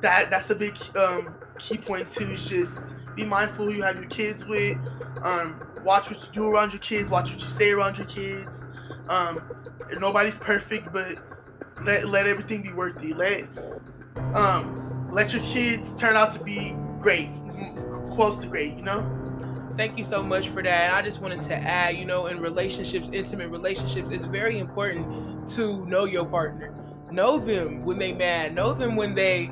that 0.00 0.30
that's 0.30 0.50
a 0.50 0.54
big 0.54 0.76
um, 0.96 1.34
key 1.58 1.78
point 1.78 2.08
too. 2.08 2.30
Is 2.30 2.48
just 2.48 2.94
be 3.14 3.24
mindful 3.24 3.66
who 3.66 3.72
you 3.72 3.82
have 3.82 3.96
your 3.96 4.06
kids 4.06 4.44
with. 4.44 4.76
Um, 5.22 5.60
watch 5.84 6.10
what 6.10 6.20
you 6.20 6.28
do 6.32 6.48
around 6.48 6.72
your 6.72 6.80
kids. 6.80 7.10
Watch 7.10 7.30
what 7.30 7.40
you 7.42 7.48
say 7.48 7.70
around 7.70 7.98
your 7.98 8.06
kids. 8.06 8.66
Um, 9.08 9.42
nobody's 9.98 10.36
perfect, 10.36 10.92
but 10.92 11.18
let 11.84 12.08
let 12.08 12.26
everything 12.26 12.62
be 12.62 12.72
worthy. 12.72 13.14
Let 13.14 13.46
um, 14.34 15.08
let 15.12 15.32
your 15.32 15.42
kids 15.42 15.94
turn 15.94 16.16
out 16.16 16.30
to 16.32 16.40
be 16.40 16.76
great, 17.00 17.28
close 18.10 18.36
to 18.38 18.46
great. 18.46 18.74
You 18.76 18.82
know 18.82 19.23
thank 19.76 19.98
you 19.98 20.04
so 20.04 20.22
much 20.22 20.48
for 20.48 20.62
that. 20.62 20.88
And 20.88 20.96
I 20.96 21.02
just 21.02 21.20
wanted 21.20 21.42
to 21.42 21.54
add, 21.54 21.96
you 21.96 22.04
know, 22.04 22.26
in 22.26 22.40
relationships, 22.40 23.10
intimate 23.12 23.50
relationships, 23.50 24.10
it's 24.10 24.26
very 24.26 24.58
important 24.58 25.48
to 25.50 25.84
know 25.86 26.04
your 26.04 26.24
partner. 26.24 26.74
Know 27.10 27.38
them 27.38 27.84
when 27.84 27.98
they 27.98 28.12
mad. 28.12 28.54
Know 28.54 28.72
them 28.72 28.96
when 28.96 29.14
they, 29.14 29.50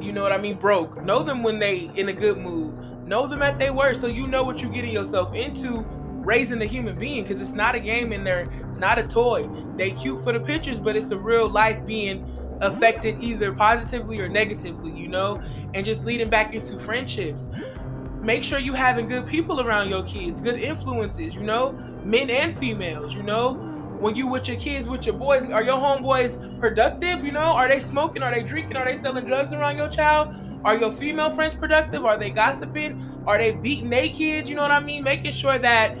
you 0.00 0.12
know 0.12 0.22
what 0.22 0.32
I 0.32 0.38
mean, 0.38 0.58
broke. 0.58 1.02
Know 1.02 1.22
them 1.22 1.42
when 1.42 1.58
they 1.58 1.90
in 1.94 2.08
a 2.08 2.12
good 2.12 2.38
mood. 2.38 2.74
Know 3.06 3.26
them 3.26 3.42
at 3.42 3.58
their 3.58 3.72
worst, 3.72 4.00
so 4.00 4.06
you 4.06 4.26
know 4.26 4.42
what 4.42 4.62
you're 4.62 4.72
getting 4.72 4.92
yourself 4.92 5.34
into 5.34 5.84
raising 5.88 6.62
a 6.62 6.66
human 6.66 6.98
being. 6.98 7.24
Because 7.24 7.40
it's 7.40 7.52
not 7.52 7.74
a 7.74 7.80
game 7.80 8.12
and 8.12 8.26
they're 8.26 8.46
not 8.78 8.98
a 8.98 9.06
toy. 9.06 9.48
They 9.76 9.90
cute 9.90 10.22
for 10.24 10.32
the 10.32 10.40
pictures, 10.40 10.80
but 10.80 10.96
it's 10.96 11.10
a 11.10 11.18
real 11.18 11.48
life 11.48 11.84
being 11.84 12.30
affected 12.60 13.22
either 13.22 13.52
positively 13.52 14.18
or 14.20 14.28
negatively. 14.28 14.90
You 14.90 15.08
know, 15.08 15.42
and 15.74 15.84
just 15.84 16.04
leading 16.04 16.30
back 16.30 16.54
into 16.54 16.78
friendships 16.78 17.48
make 18.24 18.42
sure 18.42 18.58
you 18.58 18.72
having 18.72 19.06
good 19.06 19.26
people 19.26 19.60
around 19.60 19.90
your 19.90 20.02
kids, 20.04 20.40
good 20.40 20.58
influences, 20.58 21.34
you 21.34 21.42
know, 21.42 21.72
men 22.02 22.30
and 22.30 22.56
females, 22.56 23.14
you 23.14 23.22
know. 23.22 23.54
When 24.00 24.16
you 24.16 24.26
with 24.26 24.48
your 24.48 24.58
kids, 24.58 24.88
with 24.88 25.06
your 25.06 25.14
boys, 25.14 25.44
are 25.44 25.62
your 25.62 25.76
homeboys 25.76 26.58
productive? 26.58 27.24
You 27.24 27.32
know, 27.32 27.40
are 27.40 27.68
they 27.68 27.80
smoking? 27.80 28.22
Are 28.22 28.34
they 28.34 28.42
drinking? 28.42 28.76
Are 28.76 28.84
they 28.84 28.96
selling 28.96 29.24
drugs 29.24 29.52
around 29.52 29.76
your 29.76 29.88
child? 29.88 30.34
Are 30.64 30.76
your 30.76 30.92
female 30.92 31.30
friends 31.30 31.54
productive? 31.54 32.04
Are 32.04 32.18
they 32.18 32.30
gossiping? 32.30 33.22
Are 33.26 33.38
they 33.38 33.52
beating 33.52 33.90
their 33.90 34.08
kids? 34.08 34.48
You 34.48 34.56
know 34.56 34.62
what 34.62 34.70
I 34.70 34.80
mean? 34.80 35.04
Making 35.04 35.32
sure 35.32 35.58
that 35.58 35.96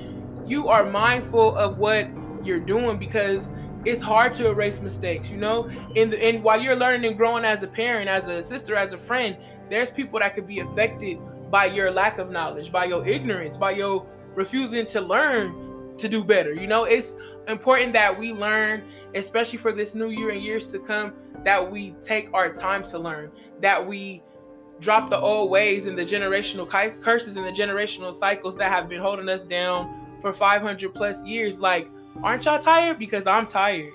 you 0.46 0.68
are 0.68 0.90
mindful 0.90 1.56
of 1.56 1.78
what 1.78 2.08
you're 2.42 2.60
doing 2.60 2.98
because 2.98 3.50
it's 3.84 4.02
hard 4.02 4.32
to 4.34 4.48
erase 4.48 4.80
mistakes, 4.80 5.30
you 5.30 5.36
know? 5.36 5.70
And 5.94 6.12
and 6.14 6.42
while 6.42 6.60
you're 6.60 6.76
learning 6.76 7.06
and 7.06 7.16
growing 7.16 7.44
as 7.44 7.62
a 7.62 7.68
parent, 7.68 8.08
as 8.08 8.24
a 8.26 8.42
sister, 8.42 8.74
as 8.74 8.92
a 8.92 8.98
friend, 8.98 9.36
there's 9.70 9.90
people 9.90 10.18
that 10.18 10.34
could 10.34 10.46
be 10.46 10.60
affected 10.60 11.18
by 11.54 11.66
your 11.66 11.88
lack 11.88 12.18
of 12.18 12.32
knowledge, 12.32 12.72
by 12.72 12.84
your 12.84 13.06
ignorance, 13.06 13.56
by 13.56 13.70
your 13.70 14.04
refusing 14.34 14.84
to 14.84 15.00
learn 15.00 15.94
to 15.96 16.08
do 16.08 16.24
better. 16.24 16.52
You 16.52 16.66
know, 16.66 16.82
it's 16.82 17.14
important 17.46 17.92
that 17.92 18.18
we 18.18 18.32
learn, 18.32 18.82
especially 19.14 19.58
for 19.58 19.70
this 19.70 19.94
new 19.94 20.08
year 20.08 20.30
and 20.30 20.42
years 20.42 20.66
to 20.72 20.80
come, 20.80 21.12
that 21.44 21.70
we 21.70 21.92
take 22.02 22.28
our 22.34 22.52
time 22.52 22.82
to 22.82 22.98
learn, 22.98 23.30
that 23.60 23.86
we 23.86 24.20
drop 24.80 25.10
the 25.10 25.16
old 25.16 25.48
ways 25.48 25.86
and 25.86 25.96
the 25.96 26.02
generational 26.02 26.68
curses 27.00 27.36
and 27.36 27.46
the 27.46 27.52
generational 27.52 28.12
cycles 28.12 28.56
that 28.56 28.72
have 28.72 28.88
been 28.88 29.00
holding 29.00 29.28
us 29.28 29.42
down 29.42 30.18
for 30.20 30.32
500 30.32 30.92
plus 30.92 31.22
years. 31.22 31.60
Like, 31.60 31.88
aren't 32.24 32.46
y'all 32.46 32.58
tired? 32.58 32.98
Because 32.98 33.28
I'm 33.28 33.46
tired. 33.46 33.92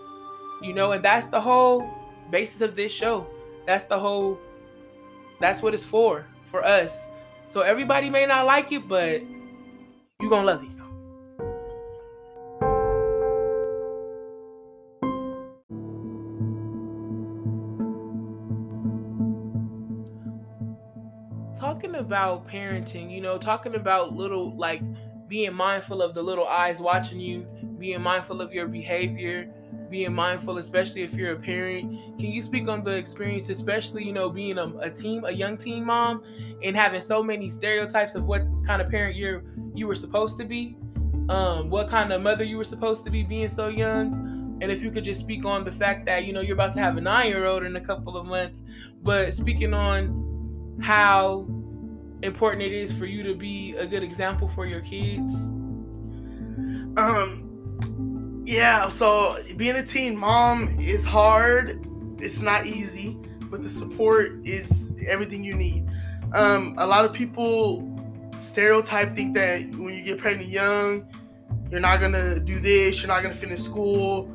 You 0.62 0.74
know, 0.74 0.94
and 0.94 1.04
that's 1.04 1.28
the 1.28 1.42
whole 1.42 1.90
basis 2.32 2.62
of 2.62 2.78
this 2.78 2.94
show. 2.94 3.28
That's 3.66 3.84
the 3.84 4.00
whole, 4.00 4.40
that's 5.42 5.62
what 5.62 5.74
it's 5.74 5.84
for, 5.84 6.26
for 6.46 6.64
us 6.64 7.10
so 7.50 7.62
everybody 7.62 8.10
may 8.12 8.28
not 8.28 8.46
like 8.46 8.72
it, 8.72 8.88
but 8.88 9.24
you're 10.22 10.30
gonna 10.30 10.46
love 10.46 10.64
it. 10.64 10.70
Talking 21.60 21.96
about 21.96 22.48
parenting, 22.48 23.12
you 23.12 23.20
know, 23.20 23.38
talking 23.38 23.76
about 23.76 24.16
little 24.16 24.56
like 24.56 24.82
being 25.28 25.54
mindful 25.54 26.02
of 26.02 26.14
the 26.14 26.22
little 26.22 26.48
eyes 26.48 26.80
watching 26.80 27.20
you, 27.20 27.48
being 27.80 28.02
mindful 28.02 28.42
of 28.42 28.54
your 28.54 28.68
behavior. 28.68 29.52
Being 29.90 30.14
mindful, 30.14 30.58
especially 30.58 31.04
if 31.04 31.14
you're 31.14 31.34
a 31.34 31.40
parent. 31.40 32.18
Can 32.20 32.32
you 32.32 32.42
speak 32.42 32.68
on 32.68 32.84
the 32.84 32.96
experience, 32.96 33.50
especially 33.50 34.04
you 34.06 34.14
know 34.14 34.30
being 34.30 34.58
a, 34.58 34.68
a 34.80 34.90
team, 34.90 35.26
a 35.26 35.32
young 35.32 35.58
teen 35.58 35.86
mom, 35.86 36.24
and 36.64 36.76
having 36.76 37.02
so 37.02 37.24
many 37.24 37.50
stereotypes 37.50 38.16
of 38.16 38.26
what 38.26 38.44
kind 38.66 38.82
of 38.82 38.90
parent 38.90 39.16
you're 39.16 39.44
you 39.74 39.88
were 39.88 39.96
supposed 39.96 40.38
to 40.38 40.46
be, 40.46 40.76
um, 41.30 41.70
what 41.70 41.90
kind 41.90 42.12
of 42.12 42.22
mother 42.22 42.44
you 42.44 42.58
were 42.58 42.64
supposed 42.64 43.04
to 43.06 43.12
be 43.12 43.24
being 43.24 43.50
so 43.50 43.68
young, 43.68 44.58
and 44.62 44.72
if 44.72 44.82
you 44.82 44.92
could 44.92 45.04
just 45.04 45.20
speak 45.20 45.46
on 45.46 45.64
the 45.64 45.72
fact 45.72 46.06
that 46.06 46.26
you 46.26 46.34
know 46.34 46.42
you're 46.42 46.56
about 46.56 46.74
to 46.74 46.80
have 46.80 46.98
a 46.98 47.02
nine-year-old 47.02 47.64
in 47.64 47.76
a 47.76 47.82
couple 47.82 48.18
of 48.18 48.26
months, 48.26 48.62
but 49.04 49.34
speaking 49.34 49.74
on 49.74 50.78
how 50.82 51.48
important 52.22 52.62
it 52.62 52.74
is 52.74 52.92
for 52.92 53.06
you 53.06 53.24
to 53.24 53.34
be 53.34 53.76
a 53.78 53.88
good 53.88 54.04
example 54.04 54.50
for 54.54 54.66
your 54.66 54.82
kids. 54.82 55.34
Um 56.98 57.49
yeah, 58.50 58.88
so 58.88 59.38
being 59.58 59.76
a 59.76 59.84
teen 59.84 60.18
mom 60.18 60.76
is 60.80 61.06
hard. 61.06 61.86
It's 62.18 62.42
not 62.42 62.66
easy, 62.66 63.16
but 63.44 63.62
the 63.62 63.70
support 63.70 64.32
is 64.44 64.90
everything 65.08 65.44
you 65.44 65.54
need. 65.54 65.88
Um, 66.34 66.74
a 66.80 66.88
lot 66.88 67.06
of 67.06 67.14
people 67.14 67.88
stereotype 68.38 69.16
think 69.16 69.36
that 69.36 69.70
when 69.76 69.94
you 69.94 70.02
get 70.02 70.18
pregnant 70.18 70.50
young, 70.50 71.08
you're 71.70 71.80
not 71.80 72.02
gonna 72.02 72.40
do 72.40 72.58
this, 72.58 73.04
you're 73.04 73.08
not 73.08 73.22
gonna 73.22 73.36
finish 73.36 73.60
school, 73.60 74.34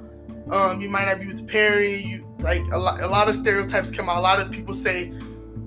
um, 0.52 0.80
you 0.80 0.88
might 0.88 1.06
not 1.06 1.18
be 1.18 1.26
with 1.26 1.38
the 1.38 1.42
parent. 1.42 2.04
You 2.04 2.24
like 2.38 2.62
a 2.70 2.78
lot, 2.78 3.00
a 3.00 3.08
lot 3.08 3.28
of 3.28 3.34
stereotypes 3.34 3.90
come 3.90 4.08
out. 4.08 4.18
A 4.18 4.20
lot 4.20 4.38
of 4.38 4.52
people 4.52 4.74
say 4.74 5.12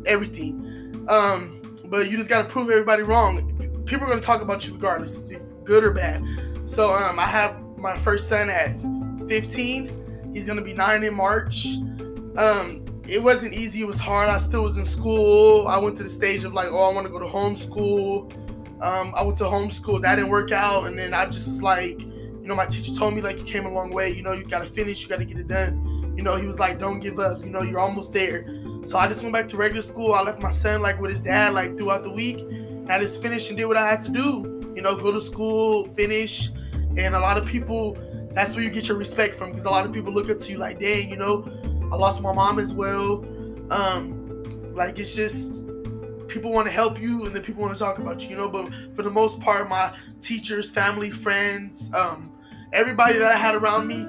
everything, 0.06 1.06
um, 1.10 1.76
but 1.88 2.10
you 2.10 2.16
just 2.16 2.30
gotta 2.30 2.48
prove 2.48 2.70
everybody 2.70 3.04
wrong. 3.04 3.84
People 3.86 4.06
are 4.06 4.10
gonna 4.10 4.22
talk 4.22 4.42
about 4.42 4.66
you 4.66 4.74
regardless, 4.74 5.28
if 5.28 5.42
good 5.66 5.84
or 5.84 5.92
bad. 5.92 6.24
So 6.64 6.94
um, 6.94 7.20
I 7.20 7.26
have 7.26 7.67
my 7.78 7.96
first 7.96 8.28
son 8.28 8.50
at 8.50 8.76
15. 9.28 10.32
He's 10.34 10.48
gonna 10.48 10.62
be 10.62 10.74
nine 10.74 11.04
in 11.04 11.13
March. 11.13 11.78
Um, 12.38 12.84
it 13.08 13.22
wasn't 13.24 13.54
easy. 13.54 13.82
It 13.82 13.88
was 13.88 14.00
hard. 14.00 14.30
I 14.30 14.38
still 14.38 14.63
was 14.63 14.78
in 14.78 14.86
school. 14.86 15.68
I 15.68 15.78
went 15.78 15.98
to 15.98 16.04
the 16.04 16.10
stage 16.10 16.44
of 16.44 16.54
like, 16.54 16.68
oh, 16.70 16.90
I 16.90 16.94
want 16.94 17.06
to 17.08 17.12
go 17.12 17.20
to 17.20 17.26
homeschool. 17.26 18.32
Um, 18.82 19.13
I 19.16 19.24
went 19.24 19.38
to 19.38 19.46
homeschool. 19.46 20.02
That 20.02 20.16
didn't 20.16 20.30
work 20.30 20.52
out, 20.52 20.88
and 20.88 20.98
then 20.98 21.13
I 21.13 21.26
just 21.26 21.48
was 21.48 21.63
like, 21.63 22.00
you 22.02 22.44
know, 22.44 22.56
my 22.56 22.66
teacher 22.66 22.94
told 22.94 23.16
me 23.16 23.22
like 23.22 23.40
you 23.40 23.46
came 23.46 23.66
a 23.66 23.72
long 23.72 23.92
way. 23.92 24.12
You 24.12 24.24
know, 24.24 24.34
you 24.34 24.44
gotta 24.44 24.66
finish. 24.66 25.04
You 25.04 25.10
gotta 25.10 25.26
get 25.26 25.38
it 25.38 25.48
done. 25.48 26.13
You 26.16 26.24
know, 26.24 26.36
he 26.36 26.46
was 26.48 26.60
like, 26.60 26.80
don't 26.80 27.00
give 27.00 27.20
up. 27.20 27.44
You 27.44 27.50
know, 27.50 27.62
you're 27.62 27.80
almost 27.80 28.13
there. 28.13 28.46
So 28.84 28.98
I 28.98 29.08
just 29.08 29.22
went 29.24 29.34
back 29.34 29.48
to 29.48 29.58
regular 29.58 29.82
school. 29.82 30.13
I 30.13 30.22
left 30.22 30.42
my 30.42 30.52
son 30.52 30.82
like 30.82 31.00
with 31.00 31.12
his 31.12 31.22
dad 31.22 31.54
like 31.54 31.78
throughout 31.78 32.04
the 32.04 32.12
week. 32.12 32.40
I 32.90 33.00
just 33.00 33.22
finished 33.22 33.50
and 33.50 33.58
did 33.58 33.66
what 33.66 33.78
I 33.78 33.88
had 33.88 34.02
to 34.04 34.10
do. 34.10 34.74
You 34.76 34.82
know, 34.82 34.96
go 34.96 35.12
to 35.12 35.22
school, 35.22 35.88
finish, 35.94 36.50
and 36.98 37.16
a 37.16 37.20
lot 37.20 37.38
of 37.38 37.46
people, 37.46 37.98
that's 38.34 38.56
where 38.56 38.64
you 38.64 38.70
get 38.70 38.88
your 38.88 38.98
respect 38.98 39.36
from 39.36 39.52
because 39.52 39.66
a 39.66 39.70
lot 39.70 39.86
of 39.86 39.94
people 39.94 40.14
look 40.14 40.30
up 40.30 40.40
to 40.40 40.52
you 40.52 40.58
like, 40.58 40.80
dang, 40.80 41.10
you 41.10 41.16
know, 41.16 41.48
I 41.92 41.96
lost 41.96 42.22
my 42.22 42.34
mom 42.34 42.60
as 42.60 42.74
well. 42.74 43.26
Um, 43.70 44.74
like 44.74 45.00
it's 45.00 45.16
just 45.16 45.66
people 46.28 46.52
want 46.52 46.68
to 46.68 46.72
help 46.72 47.00
you 47.00 47.26
and 47.26 47.36
then 47.36 47.44
people 47.44 47.62
want 47.62 47.76
to 47.76 47.84
talk 47.84 47.98
about 48.00 48.24
you, 48.24 48.32
you 48.32 48.36
know. 48.36 48.50
But 48.50 48.72
for 48.96 49.02
the 49.02 49.10
most 49.10 49.40
part, 49.40 49.70
my 49.70 49.96
teachers, 50.20 50.70
family, 50.70 51.12
friends, 51.12 51.90
um, 51.94 52.32
everybody 52.74 53.18
that 53.20 53.32
I 53.32 53.38
had 53.38 53.56
around 53.56 53.88
me, 53.88 54.06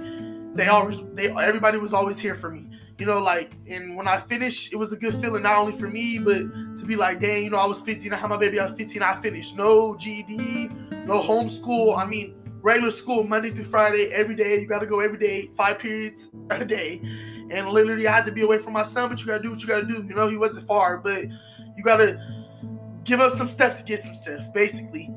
they 0.55 0.67
always 0.67 1.03
they 1.15 1.31
everybody 1.31 1.79
was 1.79 1.93
always 1.93 2.19
here 2.19 2.35
for 2.35 2.51
me. 2.51 2.67
You 2.99 3.07
know, 3.07 3.19
like 3.19 3.53
and 3.71 3.97
when 3.97 4.09
I 4.09 4.17
finished, 4.17 4.73
it 4.73 4.77
was 4.77 4.93
a 4.93 4.97
good 4.97 5.15
feeling 5.15 5.45
not 5.45 5.57
only 5.57 5.73
for 5.73 5.89
me, 5.89 6.19
but 6.19 6.39
to 6.77 6.85
be 6.85 6.97
like, 6.97 7.21
dang, 7.21 7.45
you 7.45 7.51
know, 7.51 7.59
I 7.59 7.67
was 7.67 7.81
15, 7.81 8.13
I 8.13 8.17
had 8.17 8.29
my 8.29 8.37
baby, 8.37 8.59
I 8.59 8.65
was 8.65 8.77
15, 8.77 9.03
I 9.03 9.15
finished. 9.17 9.57
No 9.57 9.97
GED, 9.97 10.69
no 11.07 11.23
homeschool. 11.23 11.97
I 11.97 12.07
mean, 12.07 12.35
regular 12.69 12.91
school 12.91 13.25
Monday 13.25 13.51
through 13.51 13.65
Friday, 13.65 14.13
every 14.13 14.35
day. 14.37 14.61
You 14.61 14.67
got 14.67 14.81
to 14.81 14.87
go 14.87 15.01
every 15.01 15.19
day, 15.19 15.49
five 15.55 15.79
periods 15.79 16.29
a 16.51 16.65
day. 16.65 17.01
And 17.51 17.69
literally, 17.69 18.07
I 18.07 18.15
had 18.15 18.27
to 18.27 18.33
be 18.33 18.43
away 18.43 18.59
from 18.59 18.75
my 18.75 18.83
son, 18.83 19.09
but 19.09 19.19
you 19.21 19.27
got 19.27 19.39
to 19.39 19.43
do 19.43 19.51
what 19.51 19.63
you 19.63 19.67
got 19.67 19.81
to 19.81 19.87
do. 19.87 20.05
You 20.07 20.15
know, 20.15 20.29
he 20.29 20.37
wasn't 20.37 20.67
far, 20.67 20.99
but 20.99 21.25
you 21.77 21.83
got 21.83 21.97
to 21.97 22.21
give 23.05 23.21
up 23.21 23.33
some 23.33 23.49
stuff 23.49 23.79
to 23.79 23.85
get 23.85 24.01
some 24.01 24.15
stuff, 24.15 24.53
basically. 24.53 25.11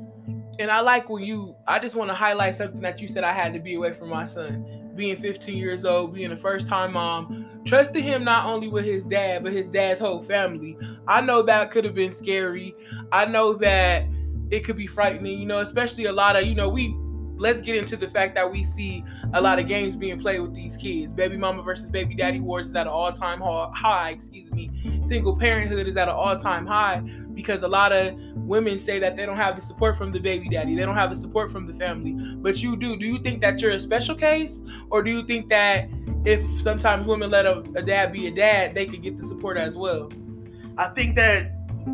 And 0.58 0.70
I 0.70 0.80
like 0.80 1.10
when 1.10 1.22
you, 1.24 1.54
I 1.68 1.78
just 1.78 1.94
want 1.94 2.10
to 2.10 2.14
highlight 2.14 2.54
something 2.54 2.80
that 2.80 3.02
you 3.02 3.08
said 3.08 3.22
I 3.22 3.32
had 3.32 3.52
to 3.52 3.60
be 3.60 3.74
away 3.74 3.92
from 3.92 4.08
my 4.08 4.24
son. 4.24 4.90
Being 4.94 5.16
15 5.16 5.56
years 5.56 5.84
old, 5.84 6.14
being 6.14 6.32
a 6.32 6.36
first 6.36 6.66
time 6.68 6.94
mom, 6.94 7.60
trusting 7.66 8.02
him 8.02 8.24
not 8.24 8.46
only 8.46 8.68
with 8.68 8.86
his 8.86 9.04
dad, 9.04 9.42
but 9.42 9.52
his 9.52 9.68
dad's 9.68 10.00
whole 10.00 10.22
family. 10.22 10.76
I 11.06 11.20
know 11.20 11.42
that 11.42 11.70
could 11.70 11.84
have 11.84 11.94
been 11.94 12.12
scary. 12.12 12.74
I 13.10 13.26
know 13.26 13.54
that 13.54 14.04
it 14.50 14.64
could 14.64 14.76
be 14.76 14.86
frightening, 14.86 15.38
you 15.38 15.46
know, 15.46 15.60
especially 15.60 16.06
a 16.06 16.12
lot 16.12 16.36
of, 16.36 16.46
you 16.46 16.54
know, 16.54 16.68
we 16.68 16.94
let's 17.36 17.60
get 17.60 17.76
into 17.76 17.96
the 17.96 18.08
fact 18.08 18.34
that 18.34 18.50
we 18.50 18.64
see 18.64 19.04
a 19.34 19.40
lot 19.40 19.58
of 19.58 19.66
games 19.66 19.96
being 19.96 20.20
played 20.20 20.40
with 20.40 20.54
these 20.54 20.76
kids. 20.76 21.12
Baby 21.12 21.36
mama 21.36 21.62
versus 21.62 21.88
baby 21.88 22.14
daddy 22.14 22.40
wars 22.40 22.68
is 22.68 22.74
at 22.74 22.86
an 22.86 22.92
all 22.92 23.12
time 23.12 23.40
high. 23.40 24.10
Excuse 24.10 24.50
me. 24.52 24.70
Single 25.04 25.36
parenthood 25.36 25.88
is 25.88 25.96
at 25.96 26.08
an 26.08 26.14
all 26.14 26.38
time 26.38 26.66
high 26.66 27.00
because 27.34 27.62
a 27.62 27.68
lot 27.68 27.92
of 27.92 28.14
women 28.36 28.78
say 28.78 28.98
that 28.98 29.16
they 29.16 29.26
don't 29.26 29.36
have 29.36 29.56
the 29.56 29.62
support 29.62 29.96
from 29.96 30.12
the 30.12 30.18
baby 30.18 30.48
daddy. 30.48 30.74
They 30.74 30.84
don't 30.84 30.94
have 30.94 31.10
the 31.10 31.16
support 31.16 31.50
from 31.50 31.66
the 31.66 31.74
family. 31.74 32.12
But 32.36 32.62
you 32.62 32.76
do. 32.76 32.96
Do 32.96 33.06
you 33.06 33.18
think 33.18 33.40
that 33.42 33.60
you're 33.60 33.72
a 33.72 33.80
special 33.80 34.14
case, 34.14 34.62
or 34.90 35.02
do 35.02 35.10
you 35.10 35.26
think 35.26 35.48
that 35.48 35.88
if 36.24 36.44
sometimes 36.60 37.06
women 37.06 37.30
let 37.30 37.46
a, 37.46 37.60
a 37.74 37.82
dad 37.82 38.12
be 38.12 38.26
a 38.26 38.30
dad, 38.30 38.74
they 38.74 38.86
could 38.86 39.02
get 39.02 39.16
the 39.16 39.24
support 39.24 39.56
as 39.56 39.76
well? 39.76 40.10
I 40.78 40.88
think 40.88 41.16
that 41.16 41.52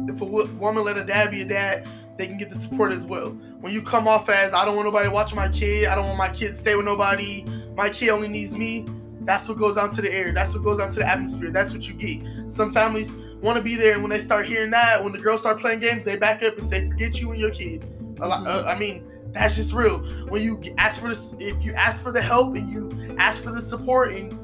if 0.09 0.21
a 0.21 0.25
woman 0.25 0.85
let 0.85 0.97
a 0.97 1.05
dad 1.05 1.31
be 1.31 1.43
a 1.43 1.45
dad, 1.45 1.89
they 2.19 2.27
can 2.27 2.37
get 2.37 2.51
the 2.51 2.57
support 2.57 2.93
as 2.93 3.07
well. 3.07 3.31
When 3.61 3.73
you 3.73 3.81
come 3.81 4.07
off 4.09 4.29
as 4.29 4.53
I 4.53 4.65
don't 4.65 4.75
want 4.75 4.87
nobody 4.87 5.09
watching 5.09 5.37
my 5.37 5.49
kid, 5.49 5.87
I 5.87 5.95
don't 5.95 6.05
want 6.05 6.19
my 6.19 6.29
kid 6.29 6.49
to 6.49 6.55
stay 6.55 6.75
with 6.75 6.85
nobody, 6.85 7.45
my 7.77 7.89
kid 7.89 8.11
only 8.11 8.29
needs 8.29 8.53
me. 8.53 8.87
That's 9.21 9.49
what 9.49 9.57
goes 9.57 9.79
out 9.79 9.93
to 9.93 10.03
the 10.03 10.13
air. 10.13 10.33
That's 10.33 10.53
what 10.53 10.65
goes 10.65 10.81
out 10.81 10.91
to 10.91 10.99
the 10.99 11.07
atmosphere. 11.07 11.51
That's 11.51 11.73
what 11.73 11.89
you 11.89 11.95
get. 11.95 12.51
Some 12.51 12.73
families 12.73 13.15
want 13.41 13.57
to 13.57 13.63
be 13.63 13.77
there, 13.77 13.93
and 13.93 14.03
when 14.03 14.11
they 14.11 14.19
start 14.19 14.47
hearing 14.47 14.71
that, 14.71 15.03
when 15.03 15.13
the 15.13 15.19
girls 15.19 15.41
start 15.41 15.61
playing 15.61 15.81
games, 15.81 16.05
they 16.05 16.17
back 16.17 16.43
up 16.43 16.55
and 16.55 16.63
say, 16.63 16.89
"Forget 16.89 17.21
you 17.21 17.31
and 17.31 17.41
your 17.41 17.51
kid." 17.51 17.87
Lot, 18.19 18.47
uh, 18.47 18.65
I 18.67 18.77
mean, 18.79 19.05
that's 19.33 19.55
just 19.55 19.73
real. 19.73 19.99
When 20.29 20.43
you 20.43 20.61
ask 20.77 21.01
for 21.01 21.09
this, 21.09 21.37
if 21.39 21.63
you 21.63 21.73
ask 21.75 22.03
for 22.03 22.11
the 22.11 22.23
help 22.23 22.57
and 22.57 22.69
you 22.73 23.15
ask 23.19 23.45
for 23.45 23.53
the 23.53 23.63
support, 23.63 24.13
and 24.15 24.37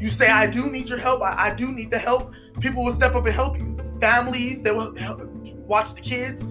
you 0.00 0.10
say, 0.10 0.28
"I 0.28 0.46
do 0.46 0.70
need 0.70 0.88
your 0.88 0.98
help. 0.98 1.22
I, 1.22 1.48
I 1.48 1.54
do 1.54 1.72
need 1.72 1.90
the 1.90 1.98
help," 1.98 2.30
people 2.60 2.84
will 2.84 2.92
step 2.92 3.14
up 3.14 3.24
and 3.24 3.34
help 3.34 3.58
you. 3.58 3.74
Families, 4.00 4.62
they 4.62 4.70
will 4.70 4.94
help, 4.96 5.22
watch 5.66 5.94
the 5.94 6.02
kids 6.02 6.46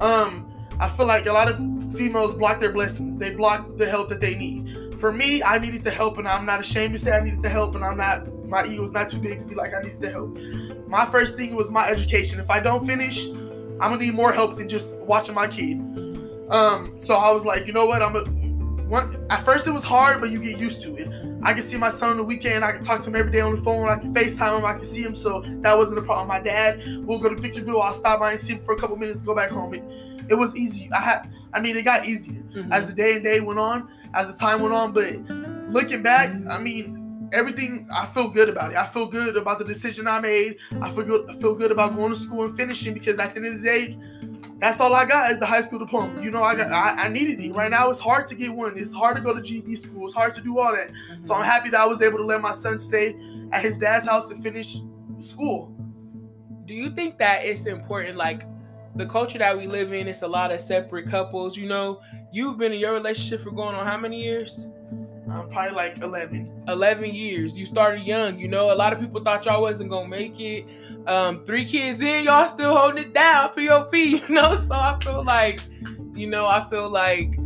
um, 0.00 0.52
I 0.78 0.88
feel 0.88 1.06
like 1.06 1.26
a 1.26 1.32
lot 1.32 1.50
of 1.50 1.56
females 1.94 2.34
block 2.34 2.60
their 2.60 2.72
blessings. 2.72 3.18
They 3.18 3.34
block 3.34 3.76
the 3.76 3.88
help 3.88 4.08
that 4.10 4.20
they 4.20 4.36
need. 4.36 4.98
For 4.98 5.12
me, 5.12 5.42
I 5.42 5.58
needed 5.58 5.82
the 5.82 5.90
help, 5.90 6.18
and 6.18 6.26
I'm 6.26 6.46
not 6.46 6.60
ashamed 6.60 6.94
to 6.94 6.98
say 6.98 7.12
I 7.12 7.20
needed 7.20 7.42
the 7.42 7.48
help, 7.48 7.74
and 7.74 7.84
I'm 7.84 7.96
not 7.96 8.26
my 8.46 8.64
ego's 8.64 8.92
not 8.92 9.08
too 9.08 9.18
big 9.18 9.40
to 9.40 9.44
be 9.44 9.54
like 9.54 9.72
I 9.74 9.82
needed 9.82 10.00
the 10.00 10.10
help. 10.10 10.38
My 10.86 11.04
first 11.04 11.36
thing 11.36 11.54
was 11.54 11.70
my 11.70 11.88
education. 11.88 12.38
If 12.38 12.50
I 12.50 12.60
don't 12.60 12.86
finish, 12.86 13.26
I'm 13.26 13.90
gonna 13.90 13.98
need 13.98 14.14
more 14.14 14.32
help 14.32 14.56
than 14.56 14.68
just 14.68 14.96
watching 14.96 15.34
my 15.34 15.48
kid. 15.48 15.80
Um, 16.48 16.94
so 16.96 17.14
I 17.14 17.32
was 17.32 17.44
like, 17.44 17.66
you 17.66 17.72
know 17.72 17.86
what? 17.86 18.02
I'm 18.02 18.14
a, 18.14 18.24
one, 18.88 19.26
at 19.30 19.44
first 19.44 19.66
it 19.66 19.72
was 19.72 19.84
hard, 19.84 20.20
but 20.20 20.30
you 20.30 20.40
get 20.40 20.58
used 20.58 20.80
to 20.82 20.96
it. 20.96 21.08
I 21.42 21.52
can 21.52 21.62
see 21.62 21.76
my 21.76 21.88
son 21.88 22.10
on 22.10 22.16
the 22.16 22.24
weekend. 22.24 22.64
I 22.64 22.72
can 22.72 22.82
talk 22.82 23.00
to 23.00 23.10
him 23.10 23.16
every 23.16 23.32
day 23.32 23.40
on 23.40 23.54
the 23.54 23.60
phone. 23.60 23.88
I 23.88 23.98
can 23.98 24.14
FaceTime 24.14 24.58
him. 24.58 24.64
I 24.64 24.74
can 24.74 24.84
see 24.84 25.02
him. 25.02 25.14
So 25.14 25.42
that 25.62 25.76
wasn't 25.76 25.98
a 25.98 26.02
problem. 26.02 26.28
My 26.28 26.40
dad, 26.40 26.82
we'll 27.04 27.18
go 27.18 27.28
to 27.28 27.40
Victorville. 27.40 27.82
I'll 27.82 27.92
stop 27.92 28.20
by 28.20 28.32
and 28.32 28.40
see 28.40 28.54
him 28.54 28.60
for 28.60 28.74
a 28.74 28.78
couple 28.78 28.96
minutes, 28.96 29.22
go 29.22 29.34
back 29.34 29.50
home. 29.50 29.74
It, 29.74 29.82
it 30.28 30.34
was 30.34 30.56
easy. 30.56 30.88
I 30.96 31.00
had, 31.00 31.34
I 31.52 31.60
mean, 31.60 31.76
it 31.76 31.84
got 31.84 32.06
easier 32.06 32.42
mm-hmm. 32.42 32.72
as 32.72 32.86
the 32.86 32.92
day 32.92 33.14
and 33.14 33.24
day 33.24 33.40
went 33.40 33.58
on, 33.58 33.88
as 34.14 34.32
the 34.32 34.38
time 34.38 34.60
went 34.60 34.74
on. 34.74 34.92
But 34.92 35.12
looking 35.70 36.02
back, 36.02 36.34
I 36.48 36.58
mean, 36.58 37.30
everything 37.32 37.88
I 37.92 38.06
feel 38.06 38.28
good 38.28 38.48
about 38.48 38.72
it. 38.72 38.76
I 38.76 38.84
feel 38.84 39.06
good 39.06 39.36
about 39.36 39.58
the 39.58 39.64
decision 39.64 40.06
I 40.06 40.20
made. 40.20 40.56
I 40.80 40.90
feel 40.90 41.04
good. 41.04 41.30
I 41.30 41.34
feel 41.34 41.54
good 41.54 41.70
about 41.70 41.96
going 41.96 42.12
to 42.12 42.18
school 42.18 42.44
and 42.44 42.56
finishing 42.56 42.94
because 42.94 43.18
at 43.18 43.34
the 43.34 43.40
end 43.40 43.46
of 43.46 43.62
the 43.62 43.68
day, 43.68 43.98
that's 44.58 44.80
all 44.80 44.94
I 44.94 45.04
got 45.04 45.30
is 45.32 45.42
a 45.42 45.46
high 45.46 45.60
school 45.60 45.78
diploma. 45.78 46.22
You 46.22 46.30
know, 46.30 46.42
I 46.42 46.54
got 46.54 46.72
I, 46.72 47.04
I, 47.04 47.08
needed 47.08 47.40
it. 47.40 47.54
Right 47.54 47.70
now 47.70 47.90
it's 47.90 48.00
hard 48.00 48.26
to 48.26 48.34
get 48.34 48.52
one. 48.52 48.72
It's 48.76 48.92
hard 48.92 49.16
to 49.16 49.22
go 49.22 49.34
to 49.34 49.40
GED 49.40 49.74
school. 49.76 50.06
It's 50.06 50.14
hard 50.14 50.32
to 50.34 50.40
do 50.40 50.58
all 50.58 50.72
that. 50.72 50.90
So 51.20 51.34
I'm 51.34 51.44
happy 51.44 51.68
that 51.70 51.80
I 51.80 51.86
was 51.86 52.00
able 52.00 52.18
to 52.18 52.24
let 52.24 52.40
my 52.40 52.52
son 52.52 52.78
stay 52.78 53.16
at 53.52 53.62
his 53.62 53.76
dad's 53.76 54.06
house 54.06 54.30
and 54.30 54.42
finish 54.42 54.78
school. 55.18 55.72
Do 56.64 56.74
you 56.74 56.90
think 56.90 57.18
that 57.18 57.44
it's 57.44 57.66
important 57.66 58.16
like 58.16 58.42
the 58.96 59.06
culture 59.06 59.38
that 59.38 59.56
we 59.56 59.66
live 59.66 59.92
in, 59.92 60.08
it's 60.08 60.22
a 60.22 60.26
lot 60.26 60.50
of 60.50 60.60
separate 60.60 61.08
couples. 61.08 61.56
You 61.56 61.68
know, 61.68 62.00
you've 62.32 62.56
been 62.56 62.72
in 62.72 62.80
your 62.80 62.94
relationship 62.94 63.42
for 63.42 63.50
going 63.50 63.74
on 63.74 63.86
how 63.86 63.98
many 63.98 64.22
years? 64.22 64.68
Um, 65.30 65.48
probably 65.50 65.72
like 65.72 65.98
11. 65.98 66.64
11 66.68 67.14
years. 67.14 67.58
You 67.58 67.66
started 67.66 68.06
young. 68.06 68.38
You 68.38 68.48
know, 68.48 68.72
a 68.72 68.74
lot 68.74 68.92
of 68.92 69.00
people 69.00 69.22
thought 69.22 69.44
y'all 69.44 69.60
wasn't 69.60 69.90
going 69.90 70.10
to 70.10 70.16
make 70.16 70.40
it 70.40 70.66
um, 71.06 71.44
three 71.44 71.64
kids 71.64 72.02
in, 72.02 72.24
y'all 72.24 72.46
still 72.46 72.76
holding 72.76 73.04
it 73.04 73.14
down, 73.14 73.50
POP, 73.54 73.94
you 73.94 74.28
know? 74.28 74.60
So 74.68 74.72
I 74.72 74.98
feel 75.02 75.24
like, 75.24 75.60
you 76.14 76.26
know, 76.26 76.46
I 76.46 76.62
feel 76.62 76.90
like 76.90 77.38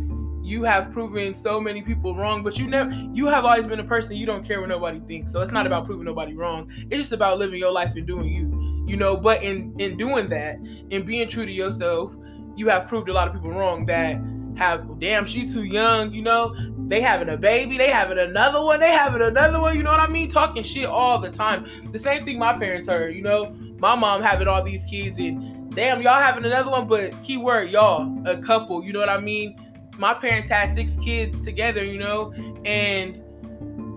you 0.43 0.63
have 0.63 0.91
proven 0.91 1.35
so 1.35 1.61
many 1.61 1.81
people 1.81 2.15
wrong, 2.15 2.43
but 2.43 2.57
you 2.57 2.67
never 2.67 2.91
you 3.13 3.27
have 3.27 3.45
always 3.45 3.65
been 3.65 3.79
a 3.79 3.83
person 3.83 4.15
you 4.15 4.25
don't 4.25 4.43
care 4.45 4.59
what 4.59 4.69
nobody 4.69 4.99
thinks. 5.01 5.31
So 5.31 5.41
it's 5.41 5.51
not 5.51 5.67
about 5.67 5.85
proving 5.85 6.05
nobody 6.05 6.33
wrong. 6.33 6.69
It's 6.89 6.99
just 6.99 7.11
about 7.11 7.37
living 7.37 7.59
your 7.59 7.71
life 7.71 7.95
and 7.95 8.07
doing 8.07 8.27
you. 8.27 8.85
You 8.87 8.97
know, 8.97 9.15
but 9.15 9.43
in 9.43 9.73
in 9.79 9.97
doing 9.97 10.27
that, 10.29 10.57
in 10.89 11.05
being 11.05 11.29
true 11.29 11.45
to 11.45 11.51
yourself, 11.51 12.15
you 12.55 12.67
have 12.69 12.87
proved 12.87 13.07
a 13.07 13.13
lot 13.13 13.27
of 13.27 13.33
people 13.33 13.51
wrong 13.51 13.85
that 13.85 14.19
have 14.61 14.99
damn 14.99 15.25
she 15.25 15.51
too 15.51 15.63
young, 15.63 16.13
you 16.13 16.21
know. 16.21 16.55
They 16.87 17.01
having 17.01 17.29
a 17.29 17.37
baby, 17.37 17.77
they 17.77 17.89
having 17.89 18.19
another 18.19 18.61
one, 18.61 18.79
they 18.79 18.91
having 18.91 19.21
another 19.21 19.59
one, 19.59 19.75
you 19.75 19.83
know 19.83 19.91
what 19.91 19.99
I 19.99 20.07
mean? 20.07 20.29
Talking 20.29 20.61
shit 20.61 20.85
all 20.85 21.19
the 21.19 21.31
time. 21.31 21.91
The 21.91 21.99
same 21.99 22.25
thing 22.25 22.37
my 22.37 22.53
parents 22.53 22.87
heard, 22.87 23.15
you 23.15 23.21
know. 23.21 23.55
My 23.79 23.95
mom 23.95 24.21
having 24.21 24.47
all 24.47 24.63
these 24.63 24.83
kids 24.83 25.17
and 25.17 25.73
damn 25.73 26.01
y'all 26.01 26.21
having 26.21 26.45
another 26.45 26.69
one, 26.69 26.87
but 26.87 27.21
keyword 27.23 27.69
y'all, 27.69 28.13
a 28.27 28.37
couple, 28.37 28.83
you 28.83 28.93
know 28.93 28.99
what 28.99 29.09
I 29.09 29.19
mean? 29.19 29.57
My 29.97 30.13
parents 30.13 30.49
had 30.49 30.73
six 30.75 30.93
kids 31.01 31.41
together, 31.41 31.83
you 31.83 31.97
know, 31.97 32.33
and 32.65 33.21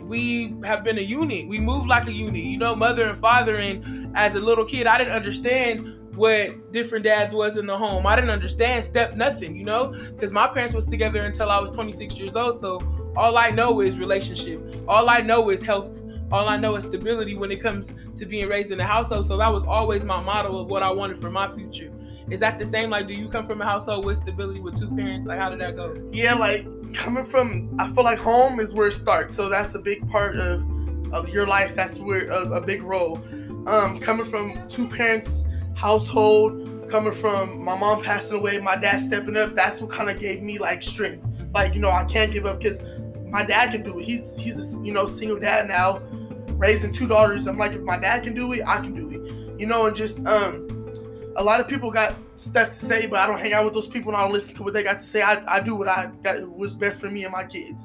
we 0.09 0.55
have 0.65 0.85
been 0.85 0.99
a 0.99 1.03
unit. 1.03 1.49
We 1.49 1.61
move 1.61 1.87
like 1.87 2.07
a 2.07 2.13
unit, 2.13 2.45
you 2.45 2.59
know, 2.59 2.75
mother 2.75 3.09
and 3.09 3.19
father. 3.19 3.57
And 3.57 4.17
as 4.17 4.35
a 4.35 4.41
little 4.41 4.65
kid, 4.65 4.87
I 4.87 4.99
didn't 4.99 5.15
understand 5.15 5.93
what 6.17 6.73
different 6.73 7.05
dads 7.05 7.35
was 7.35 7.57
in 7.57 7.67
the 7.67 7.77
home. 7.77 8.07
I 8.07 8.17
didn't 8.17 8.31
understand 8.31 8.85
step 8.85 9.17
nothing, 9.17 9.57
you 9.57 9.65
know, 9.65 9.89
because 9.89 10.33
my 10.33 10.47
parents 10.47 10.75
was 10.75 10.87
together 10.87 11.23
until 11.23 11.51
I 11.51 11.61
was 11.61 11.71
26 11.71 12.17
years 12.17 12.37
old. 12.37 12.61
So 12.61 12.81
all 13.17 13.39
I 13.39 13.51
know 13.51 13.81
is 13.81 13.99
relationship. 13.99 14.61
All 14.89 15.09
I 15.09 15.21
know 15.21 15.51
is 15.51 15.63
health. 15.63 16.03
All 16.33 16.49
I 16.49 16.57
know 16.57 16.77
is 16.77 16.85
stability 16.85 17.37
when 17.37 17.51
it 17.51 17.63
comes 17.63 17.93
to 18.17 18.27
being 18.27 18.49
raised 18.49 18.71
in 18.71 18.81
a 18.81 18.87
household. 18.87 19.27
So 19.27 19.37
that 19.37 19.53
was 19.53 19.65
always 19.65 20.05
my 20.05 20.21
model 20.21 20.61
of 20.61 20.69
what 20.69 20.83
I 20.83 20.91
wanted 20.91 21.19
for 21.19 21.31
my 21.31 21.49
future. 21.49 21.93
Is 22.31 22.41
that 22.41 22.59
the 22.59 22.67
same? 22.67 22.91
Like, 22.91 23.07
do 23.07 23.15
you 23.15 23.29
come 23.29 23.45
from 23.45 23.61
a 23.61 23.65
household 23.65 24.05
with 24.05 24.17
stability 24.17 24.61
with 24.61 24.79
two 24.79 24.89
parents? 24.89 25.27
Like, 25.27 25.39
how 25.39 25.51
did 25.51 25.61
that 25.61 25.77
go? 25.77 25.95
Yeah, 26.11 26.35
like 26.35 26.67
coming 26.95 27.25
from, 27.25 27.77
I 27.79 27.87
feel 27.89 28.05
like 28.05 28.19
home 28.19 28.61
is 28.61 28.73
where 28.73 28.89
it 28.89 28.93
starts. 28.93 29.35
So 29.35 29.49
that's 29.49 29.75
a 29.75 29.79
big 29.79 30.09
part 30.09 30.37
of 30.37 30.67
of 31.13 31.29
your 31.29 31.47
life. 31.47 31.75
That's 31.75 31.99
where 32.01 32.29
a, 32.29 32.55
a 32.55 32.61
big 32.61 32.83
role. 32.83 33.21
Um, 33.67 34.01
coming 34.01 34.27
from 34.27 34.67
two 34.69 34.89
parents 34.89 35.45
household, 35.75 36.89
coming 36.91 37.13
from 37.13 37.65
my 37.65 37.79
mom 37.79 38.03
passing 38.03 38.39
away, 38.39 38.59
my 38.59 38.77
dad 38.77 38.99
stepping 38.99 39.37
up. 39.37 39.55
That's 39.55 39.81
what 39.81 39.91
kind 39.91 40.11
of 40.11 40.19
gave 40.19 40.43
me 40.43 40.59
like 40.59 40.83
strength. 40.83 41.27
Like 41.53 41.75
you 41.75 41.81
know, 41.81 41.91
I 41.91 42.05
can't 42.05 42.33
give 42.33 42.47
up 42.47 42.59
because 42.59 42.83
my 43.27 43.45
dad 43.45 43.73
can 43.73 43.83
do 43.83 43.99
it. 43.99 44.05
He's 44.05 44.37
he's 44.39 44.57
a 44.57 44.83
you 44.85 44.93
know 44.93 45.07
single 45.07 45.39
dad 45.39 45.69
now, 45.69 46.01
raising 46.53 46.93
two 46.93 47.07
daughters. 47.07 47.47
I'm 47.47 47.59
like, 47.59 47.73
if 47.73 47.83
my 47.83 47.99
dad 47.99 48.23
can 48.25 48.35
do 48.35 48.53
it, 48.53 48.63
I 48.67 48.79
can 48.79 48.95
do 48.95 49.11
it. 49.11 49.61
You 49.61 49.67
know, 49.67 49.87
and 49.87 49.95
just 49.95 50.25
um 50.27 50.65
a 51.37 51.43
lot 51.43 51.61
of 51.61 51.69
people 51.69 51.91
got 51.91 52.15
stuff 52.37 52.69
to 52.71 52.77
say, 52.77 53.07
but 53.07 53.19
I 53.19 53.27
don't 53.27 53.41
hang 53.41 53.53
out 53.53 53.65
with 53.65 53.75
those 53.75 53.89
people 53.89 54.13
and 54.13 54.17
I 54.17 54.25
don't 54.25 54.33
listen 54.33 54.55
to 54.57 54.63
what 54.63 54.75
they 54.75 54.83
got 54.83 54.99
to 54.99 55.05
say. 55.05 55.23
I, 55.23 55.43
I 55.47 55.61
do 55.61 55.75
what 55.75 55.89
I 55.89 56.11
got 56.23 56.49
was 56.49 56.77
best 56.77 57.01
for 57.01 57.11
me 57.11 57.25
and 57.25 57.33
my 57.33 57.45
kids. 57.45 57.85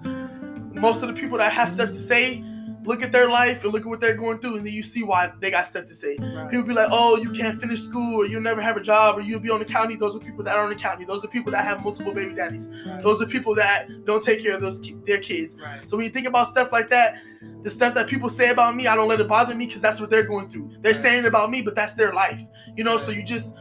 Most 0.74 1.02
of 1.02 1.08
the 1.08 1.20
people 1.20 1.38
that 1.40 1.52
have 1.52 1.70
stuff 1.70 1.90
to 1.90 1.98
say, 1.98 2.44
look 2.84 3.04
at 3.04 3.12
their 3.12 3.30
life 3.30 3.64
and 3.64 3.74
look 3.74 3.84
at 3.84 3.88
what 3.88 4.00
they're 4.00 4.16
going 4.16 4.40
through, 4.40 4.58
and 4.58 4.66
then 4.66 4.74
you 4.74 4.84
see 4.84 5.04
why 5.04 5.32
they 5.40 5.52
got 5.52 5.66
stuff 5.66 5.88
to 5.88 5.94
say. 5.94 6.18
Right. 6.20 6.50
People 6.50 6.68
be 6.68 6.74
like, 6.74 6.90
"Oh, 6.92 7.18
you 7.18 7.32
can't 7.32 7.60
finish 7.60 7.82
school, 7.82 8.22
or 8.22 8.26
you'll 8.26 8.42
never 8.42 8.62
have 8.62 8.78
a 8.78 8.82
job, 8.82 9.18
or 9.18 9.22
you'll 9.22 9.40
be 9.40 9.50
on 9.50 9.60
the 9.60 9.66
county." 9.66 9.96
Those 9.96 10.16
are 10.16 10.20
people 10.20 10.44
that 10.44 10.56
are 10.56 10.64
on 10.64 10.70
the 10.70 10.76
county. 10.76 11.06
Those 11.06 11.24
are 11.24 11.28
people 11.28 11.52
that 11.52 11.64
have 11.64 11.84
multiple 11.84 12.14
baby 12.14 12.34
daddies. 12.36 12.70
Right. 12.86 13.02
Those 13.04 13.22
are 13.22 13.26
people 13.26 13.56
that 13.56 13.88
don't 14.06 14.24
take 14.24 14.42
care 14.42 14.56
of 14.56 14.62
those 14.62 14.82
their 15.06 15.20
kids. 15.20 15.56
Right. 15.62 15.90
So 15.90 15.98
when 15.98 16.06
you 16.06 16.12
think 16.12 16.28
about 16.28 16.48
stuff 16.48 16.72
like 16.72 16.90
that, 16.90 17.18
the 17.64 17.70
stuff 17.70 17.94
that 17.96 18.08
people 18.08 18.30
say 18.30 18.50
about 18.50 18.76
me, 18.76 18.88
I 18.88 18.96
don't 18.96 19.08
let 19.08 19.20
it 19.20 19.28
bother 19.28 19.56
me 19.56 19.66
because 19.66 19.82
that's 19.82 20.00
what 20.00 20.10
they're 20.10 20.28
going 20.28 20.50
through. 20.50 20.72
They're 20.82 20.94
saying 20.94 21.26
about 21.26 21.50
me, 21.50 21.62
but 21.62 21.76
that's 21.76 21.94
their 21.94 22.14
life. 22.14 22.42
You 22.76 22.84
know, 22.84 22.98
so 22.98 23.12
you 23.12 23.24
just 23.24 23.56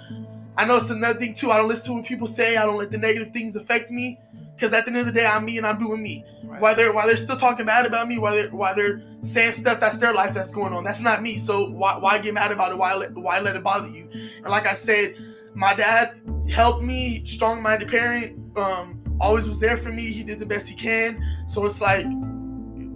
I 0.59 0.65
know 0.65 0.77
it's 0.77 0.91
another 0.91 1.19
thing 1.21 1.35
too. 1.35 1.53
I 1.53 1.57
don't 1.57 1.69
listen 1.69 1.87
to 1.87 2.01
what 2.01 2.07
people 2.07 2.27
say. 2.27 2.57
I 2.57 2.67
don't 2.67 2.79
let 2.79 2.91
the 2.91 2.99
negative 2.99 3.33
things 3.33 3.55
affect 3.55 3.93
me. 3.93 4.19
Because 4.59 4.73
at 4.73 4.87
the 4.87 4.91
end 4.91 4.99
of 4.99 5.07
the 5.07 5.13
day, 5.13 5.25
I'm 5.25 5.45
me 5.45 5.57
and 5.57 5.65
I'm 5.65 5.79
doing 5.79 6.03
me. 6.03 6.25
Right. 6.43 6.61
While 6.61 6.75
they're 6.75 6.93
while 6.93 7.07
they're 7.07 7.17
still 7.17 7.37
talking 7.37 7.65
bad 7.65 7.87
about 7.87 8.09
me, 8.09 8.19
while 8.19 8.35
they're 8.35 8.49
while 8.49 8.75
they're 8.75 9.01
saying 9.21 9.53
stuff 9.53 9.79
that's 9.79 9.99
their 9.99 10.13
life 10.13 10.35
that's 10.35 10.51
going 10.51 10.73
on, 10.73 10.83
that's 10.83 11.01
not 11.01 11.23
me. 11.23 11.39
So 11.39 11.71
why, 11.71 11.97
why 11.97 12.19
get 12.19 12.35
mad 12.35 12.51
about 12.51 12.73
it? 12.73 12.77
Why 12.77 12.93
let 12.95 13.15
why 13.15 13.39
let 13.39 13.55
it 13.55 13.63
bother 13.63 13.87
you? 13.87 14.09
And 14.11 14.49
like 14.49 14.67
I 14.67 14.73
said, 14.73 15.15
my 15.55 15.75
dad 15.75 16.21
helped 16.53 16.83
me, 16.83 17.25
strong-minded 17.25 17.89
parent. 17.89 18.59
Um, 18.59 19.01
always 19.21 19.47
was 19.47 19.61
there 19.61 19.77
for 19.77 19.93
me. 19.93 20.13
He 20.13 20.25
did 20.25 20.41
the 20.41 20.47
best 20.47 20.69
he 20.69 20.75
can. 20.75 21.23
So 21.47 21.65
it's 21.65 21.81
like 21.81 22.05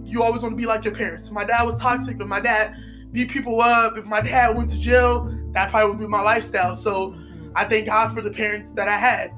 you 0.03 0.21
always 0.21 0.41
want 0.41 0.51
to 0.51 0.57
be 0.57 0.65
like 0.65 0.83
your 0.83 0.93
parents. 0.93 1.31
My 1.31 1.45
dad 1.45 1.63
was 1.63 1.79
toxic, 1.81 2.17
but 2.17 2.27
my 2.27 2.41
dad 2.41 2.75
beat 3.13 3.29
people 3.29 3.61
up. 3.61 3.97
If 3.97 4.05
my 4.05 4.19
dad 4.19 4.57
went 4.57 4.67
to 4.71 4.79
jail, 4.79 5.33
that 5.53 5.69
probably 5.69 5.91
would 5.91 5.99
be 5.99 6.07
my 6.07 6.21
lifestyle. 6.21 6.75
So 6.75 7.15
I 7.55 7.63
thank 7.63 7.85
God 7.85 8.13
for 8.13 8.21
the 8.21 8.31
parents 8.31 8.73
that 8.73 8.89
I 8.89 8.97
had. 8.97 9.31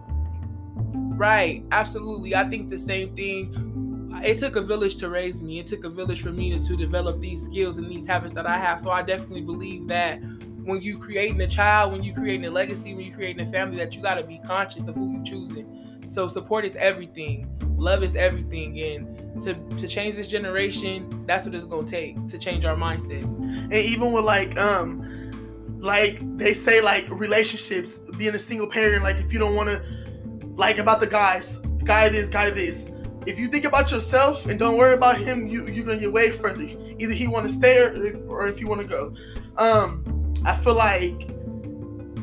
Right, 1.18 1.64
absolutely. 1.72 2.36
I 2.36 2.48
think 2.50 2.70
the 2.70 2.80
same 2.80 3.16
thing. 3.16 4.22
It 4.24 4.38
took 4.38 4.56
a 4.56 4.62
village 4.62 4.96
to 4.98 5.10
raise 5.10 5.42
me. 5.42 5.60
It 5.60 5.68
took 5.68 5.84
a 5.84 5.90
village 5.90 6.22
for 6.22 6.32
me 6.32 6.58
to, 6.58 6.66
to 6.66 6.76
develop 6.76 7.20
these 7.20 7.44
skills 7.46 7.78
and 7.78 7.90
these 7.90 8.06
habits 8.06 8.34
that 8.34 8.46
I 8.46 8.58
have. 8.58 8.80
So 8.80 8.90
I 8.90 9.02
definitely 9.02 9.42
believe 9.42 9.88
that 9.88 10.20
when 10.64 10.82
you 10.82 10.98
creating 10.98 11.40
a 11.42 11.48
child, 11.48 11.92
when 11.92 12.04
you 12.04 12.14
creating 12.14 12.46
a 12.46 12.50
legacy, 12.50 12.94
when 12.94 13.06
you 13.06 13.14
creating 13.14 13.48
a 13.48 13.52
family, 13.52 13.78
that 13.78 13.94
you 13.96 14.02
got 14.02 14.16
to 14.16 14.24
be 14.24 14.40
conscious 14.46 14.88
of 14.88 14.96
who 14.96 15.14
you're 15.14 15.24
choosing. 15.24 16.04
So 16.08 16.28
support 16.28 16.66
is 16.66 16.76
everything. 16.76 17.48
Love 17.78 18.04
is 18.04 18.16
everything, 18.16 18.80
and 18.80 19.42
to 19.44 19.54
to 19.78 19.88
change 19.88 20.16
this 20.16 20.28
generation, 20.28 21.24
that's 21.28 21.46
what 21.46 21.54
it's 21.54 21.66
gonna 21.66 21.88
take 21.88 22.28
to 22.28 22.38
change 22.38 22.64
our 22.64 22.76
mindset. 22.76 23.24
And 23.24 23.74
even 23.74 24.12
with 24.12 24.24
like 24.24 24.58
um 24.58 25.04
like 25.82 26.20
they 26.38 26.54
say 26.54 26.82
like 26.82 27.08
relationships 27.10 28.00
being 28.18 28.34
a 28.34 28.40
single 28.40 28.68
parent 28.68 29.04
like 29.04 29.18
if 29.18 29.32
you 29.34 29.40
don't 29.40 29.56
want 29.56 29.70
to 29.70 30.05
like 30.56 30.78
about 30.78 31.00
the 31.00 31.08
guys. 31.08 31.58
Guy 31.84 32.10
this 32.10 32.30
guy 32.30 32.50
this. 32.50 32.90
If 33.26 33.40
you 33.40 33.48
think 33.48 33.66
about 33.66 33.92
yourself 33.92 34.46
and 34.46 34.58
don't 34.60 34.78
worry 34.78 34.94
about 34.94 35.18
him 35.18 35.48
you 35.48 35.68
you're 35.68 35.86
gonna 35.86 35.98
get 35.98 36.12
way 36.12 36.32
further. 36.32 36.64
Either 36.98 37.14
he 37.14 37.28
want 37.28 37.46
to 37.46 37.52
stay 37.52 37.80
or, 37.80 38.18
or 38.28 38.48
if 38.48 38.60
you 38.60 38.68
want 38.68 38.82
to 38.82 38.88
go. 38.88 39.14
Um 39.58 40.34
i 40.46 40.56
feel 40.56 40.76
like 40.76 41.30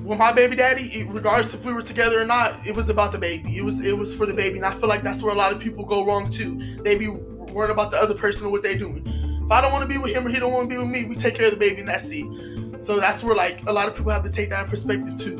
with 0.04 0.18
my 0.18 0.32
baby 0.32 0.56
daddy 0.56 1.06
regardless 1.08 1.54
if 1.54 1.64
we 1.64 1.72
were 1.72 1.82
together 1.82 2.20
or 2.20 2.24
not 2.24 2.66
it 2.66 2.74
was 2.74 2.88
about 2.88 3.12
the 3.12 3.18
baby. 3.18 3.56
It 3.56 3.64
was 3.64 3.80
it 3.84 3.96
was 3.96 4.14
for 4.14 4.26
the 4.26 4.34
baby. 4.34 4.56
And 4.56 4.66
i 4.66 4.72
feel 4.72 4.88
like 4.88 5.02
that's 5.02 5.22
where 5.22 5.34
a 5.34 5.38
lot 5.38 5.52
of 5.52 5.60
people 5.60 5.84
go 5.84 6.04
wrong 6.04 6.28
too. 6.28 6.80
They 6.82 6.96
be 6.96 7.08
worrying 7.08 7.72
about 7.72 7.90
the 7.90 7.98
other 7.98 8.14
person 8.14 8.46
or 8.46 8.50
what 8.50 8.62
they 8.62 8.76
doing. 8.76 9.06
If 9.44 9.50
i 9.50 9.60
don't 9.60 9.72
want 9.72 9.82
to 9.82 9.88
be 9.88 9.98
with 9.98 10.14
him 10.14 10.26
or 10.26 10.30
he 10.30 10.38
don't 10.38 10.52
want 10.52 10.68
to 10.68 10.74
be 10.74 10.78
with 10.78 10.88
me 10.88 11.04
we 11.04 11.14
take 11.14 11.34
care 11.34 11.46
of 11.46 11.52
the 11.52 11.58
baby 11.58 11.80
and 11.80 11.88
that's 11.88 12.08
it. 12.10 12.82
So 12.82 12.98
that's 12.98 13.22
where 13.22 13.36
like 13.36 13.64
a 13.66 13.72
lot 13.72 13.88
of 13.88 13.96
people 13.96 14.10
have 14.10 14.24
to 14.24 14.30
take 14.30 14.50
that 14.50 14.64
in 14.64 14.70
perspective 14.70 15.16
too. 15.16 15.36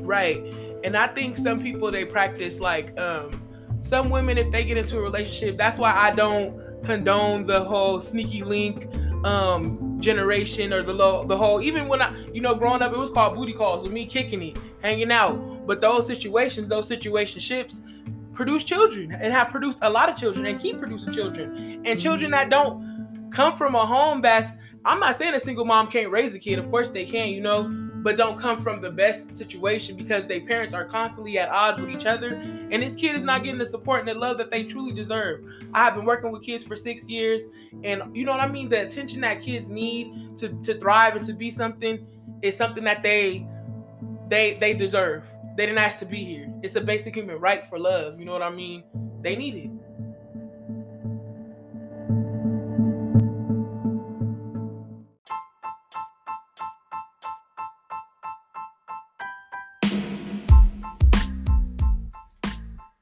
Right. 0.00 0.65
And 0.86 0.96
I 0.96 1.08
think 1.08 1.36
some 1.36 1.60
people 1.60 1.90
they 1.90 2.04
practice 2.04 2.60
like 2.60 2.96
um 2.98 3.42
some 3.80 4.08
women 4.08 4.38
if 4.38 4.50
they 4.52 4.64
get 4.64 4.76
into 4.76 4.96
a 4.98 5.00
relationship, 5.00 5.58
that's 5.58 5.78
why 5.78 5.92
I 5.92 6.12
don't 6.12 6.82
condone 6.84 7.44
the 7.44 7.64
whole 7.64 8.00
sneaky 8.00 8.44
link 8.44 8.88
um 9.24 9.96
generation 9.98 10.72
or 10.72 10.84
the 10.84 10.94
low 10.94 11.24
the 11.26 11.36
whole 11.36 11.60
even 11.60 11.88
when 11.88 12.00
I 12.00 12.14
you 12.32 12.40
know 12.40 12.54
growing 12.54 12.82
up 12.82 12.92
it 12.92 12.98
was 12.98 13.10
called 13.10 13.34
booty 13.34 13.52
calls 13.52 13.82
with 13.82 13.92
me 13.92 14.06
kicking 14.06 14.40
it, 14.42 14.58
hanging 14.80 15.10
out. 15.10 15.66
But 15.66 15.80
those 15.80 16.06
situations, 16.06 16.68
those 16.68 16.88
situationships 16.88 17.80
produce 18.32 18.62
children 18.62 19.10
and 19.10 19.32
have 19.32 19.48
produced 19.48 19.80
a 19.82 19.90
lot 19.90 20.08
of 20.08 20.14
children 20.14 20.46
and 20.46 20.60
keep 20.60 20.78
producing 20.78 21.12
children. 21.12 21.82
And 21.84 21.98
children 21.98 22.30
that 22.30 22.48
don't 22.48 23.30
come 23.32 23.56
from 23.56 23.74
a 23.74 23.84
home 23.84 24.20
that's 24.20 24.54
I'm 24.84 25.00
not 25.00 25.16
saying 25.16 25.34
a 25.34 25.40
single 25.40 25.64
mom 25.64 25.88
can't 25.88 26.12
raise 26.12 26.32
a 26.32 26.38
kid. 26.38 26.60
Of 26.60 26.70
course 26.70 26.90
they 26.90 27.04
can, 27.04 27.30
you 27.30 27.40
know, 27.40 27.85
but 28.06 28.16
don't 28.16 28.38
come 28.38 28.62
from 28.62 28.80
the 28.80 28.88
best 28.88 29.34
situation 29.34 29.96
because 29.96 30.28
their 30.28 30.40
parents 30.42 30.72
are 30.72 30.84
constantly 30.84 31.40
at 31.40 31.48
odds 31.48 31.80
with 31.80 31.90
each 31.90 32.06
other. 32.06 32.28
And 32.70 32.80
this 32.80 32.94
kid 32.94 33.16
is 33.16 33.24
not 33.24 33.42
getting 33.42 33.58
the 33.58 33.66
support 33.66 33.98
and 33.98 34.08
the 34.08 34.14
love 34.14 34.38
that 34.38 34.48
they 34.48 34.62
truly 34.62 34.92
deserve. 34.92 35.44
I 35.74 35.82
have 35.82 35.96
been 35.96 36.04
working 36.04 36.30
with 36.30 36.44
kids 36.44 36.62
for 36.62 36.76
six 36.76 37.02
years, 37.06 37.42
and 37.82 38.16
you 38.16 38.24
know 38.24 38.30
what 38.30 38.38
I 38.38 38.46
mean? 38.46 38.68
The 38.68 38.86
attention 38.86 39.22
that 39.22 39.42
kids 39.42 39.66
need 39.66 40.38
to, 40.38 40.50
to 40.62 40.78
thrive 40.78 41.16
and 41.16 41.26
to 41.26 41.32
be 41.32 41.50
something 41.50 42.06
is 42.42 42.56
something 42.56 42.84
that 42.84 43.02
they 43.02 43.44
they 44.28 44.54
they 44.60 44.72
deserve. 44.72 45.24
They 45.56 45.66
didn't 45.66 45.78
ask 45.78 45.98
to 45.98 46.06
be 46.06 46.22
here. 46.22 46.48
It's 46.62 46.76
a 46.76 46.80
basic 46.80 47.16
human 47.16 47.40
right 47.40 47.66
for 47.66 47.76
love. 47.76 48.20
You 48.20 48.24
know 48.24 48.32
what 48.32 48.42
I 48.42 48.50
mean? 48.50 48.84
They 49.20 49.34
need 49.34 49.56
it. 49.56 49.70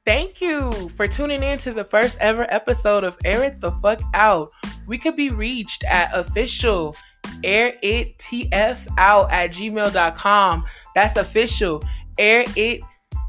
Thank 0.05 0.43
you 0.43 0.71
for 0.90 1.09
tuning 1.09 1.43
in 1.43 1.57
to 1.59 1.73
the 1.73 1.85
first 1.85 2.19
ever 2.21 2.47
episode 2.53 3.05
of 3.05 3.17
Air 3.25 3.43
It 3.45 3.61
the 3.61 3.73
Fuck 3.73 4.01
Out. 4.12 4.53
We 4.87 4.99
could 4.99 5.17
be 5.17 5.31
reached 5.31 5.83
at 5.85 6.14
official 6.14 6.95
air 7.43 7.75
it 7.83 8.19
tf 8.19 8.87
out 8.99 9.33
at 9.33 9.51
gmail.com. 9.51 10.64
That's 10.95 11.17
official 11.17 11.83
air 12.19 12.45
it 12.55 12.83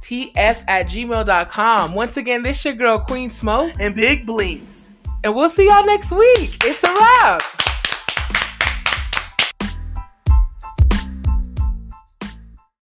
tf 0.03 0.63
at 0.67 0.87
gmail.com. 0.87 1.93
Once 1.93 2.17
again, 2.17 2.41
this 2.41 2.65
your 2.65 2.73
girl 2.73 2.99
Queen 2.99 3.29
Smoke 3.29 3.73
and 3.79 3.95
Big 3.95 4.25
Blinks. 4.25 4.83
And 5.23 5.33
we'll 5.33 5.49
see 5.49 5.67
y'all 5.67 5.85
next 5.85 6.11
week. 6.11 6.57
It's 6.65 6.83
a 6.83 6.93
wrap. 6.93 7.41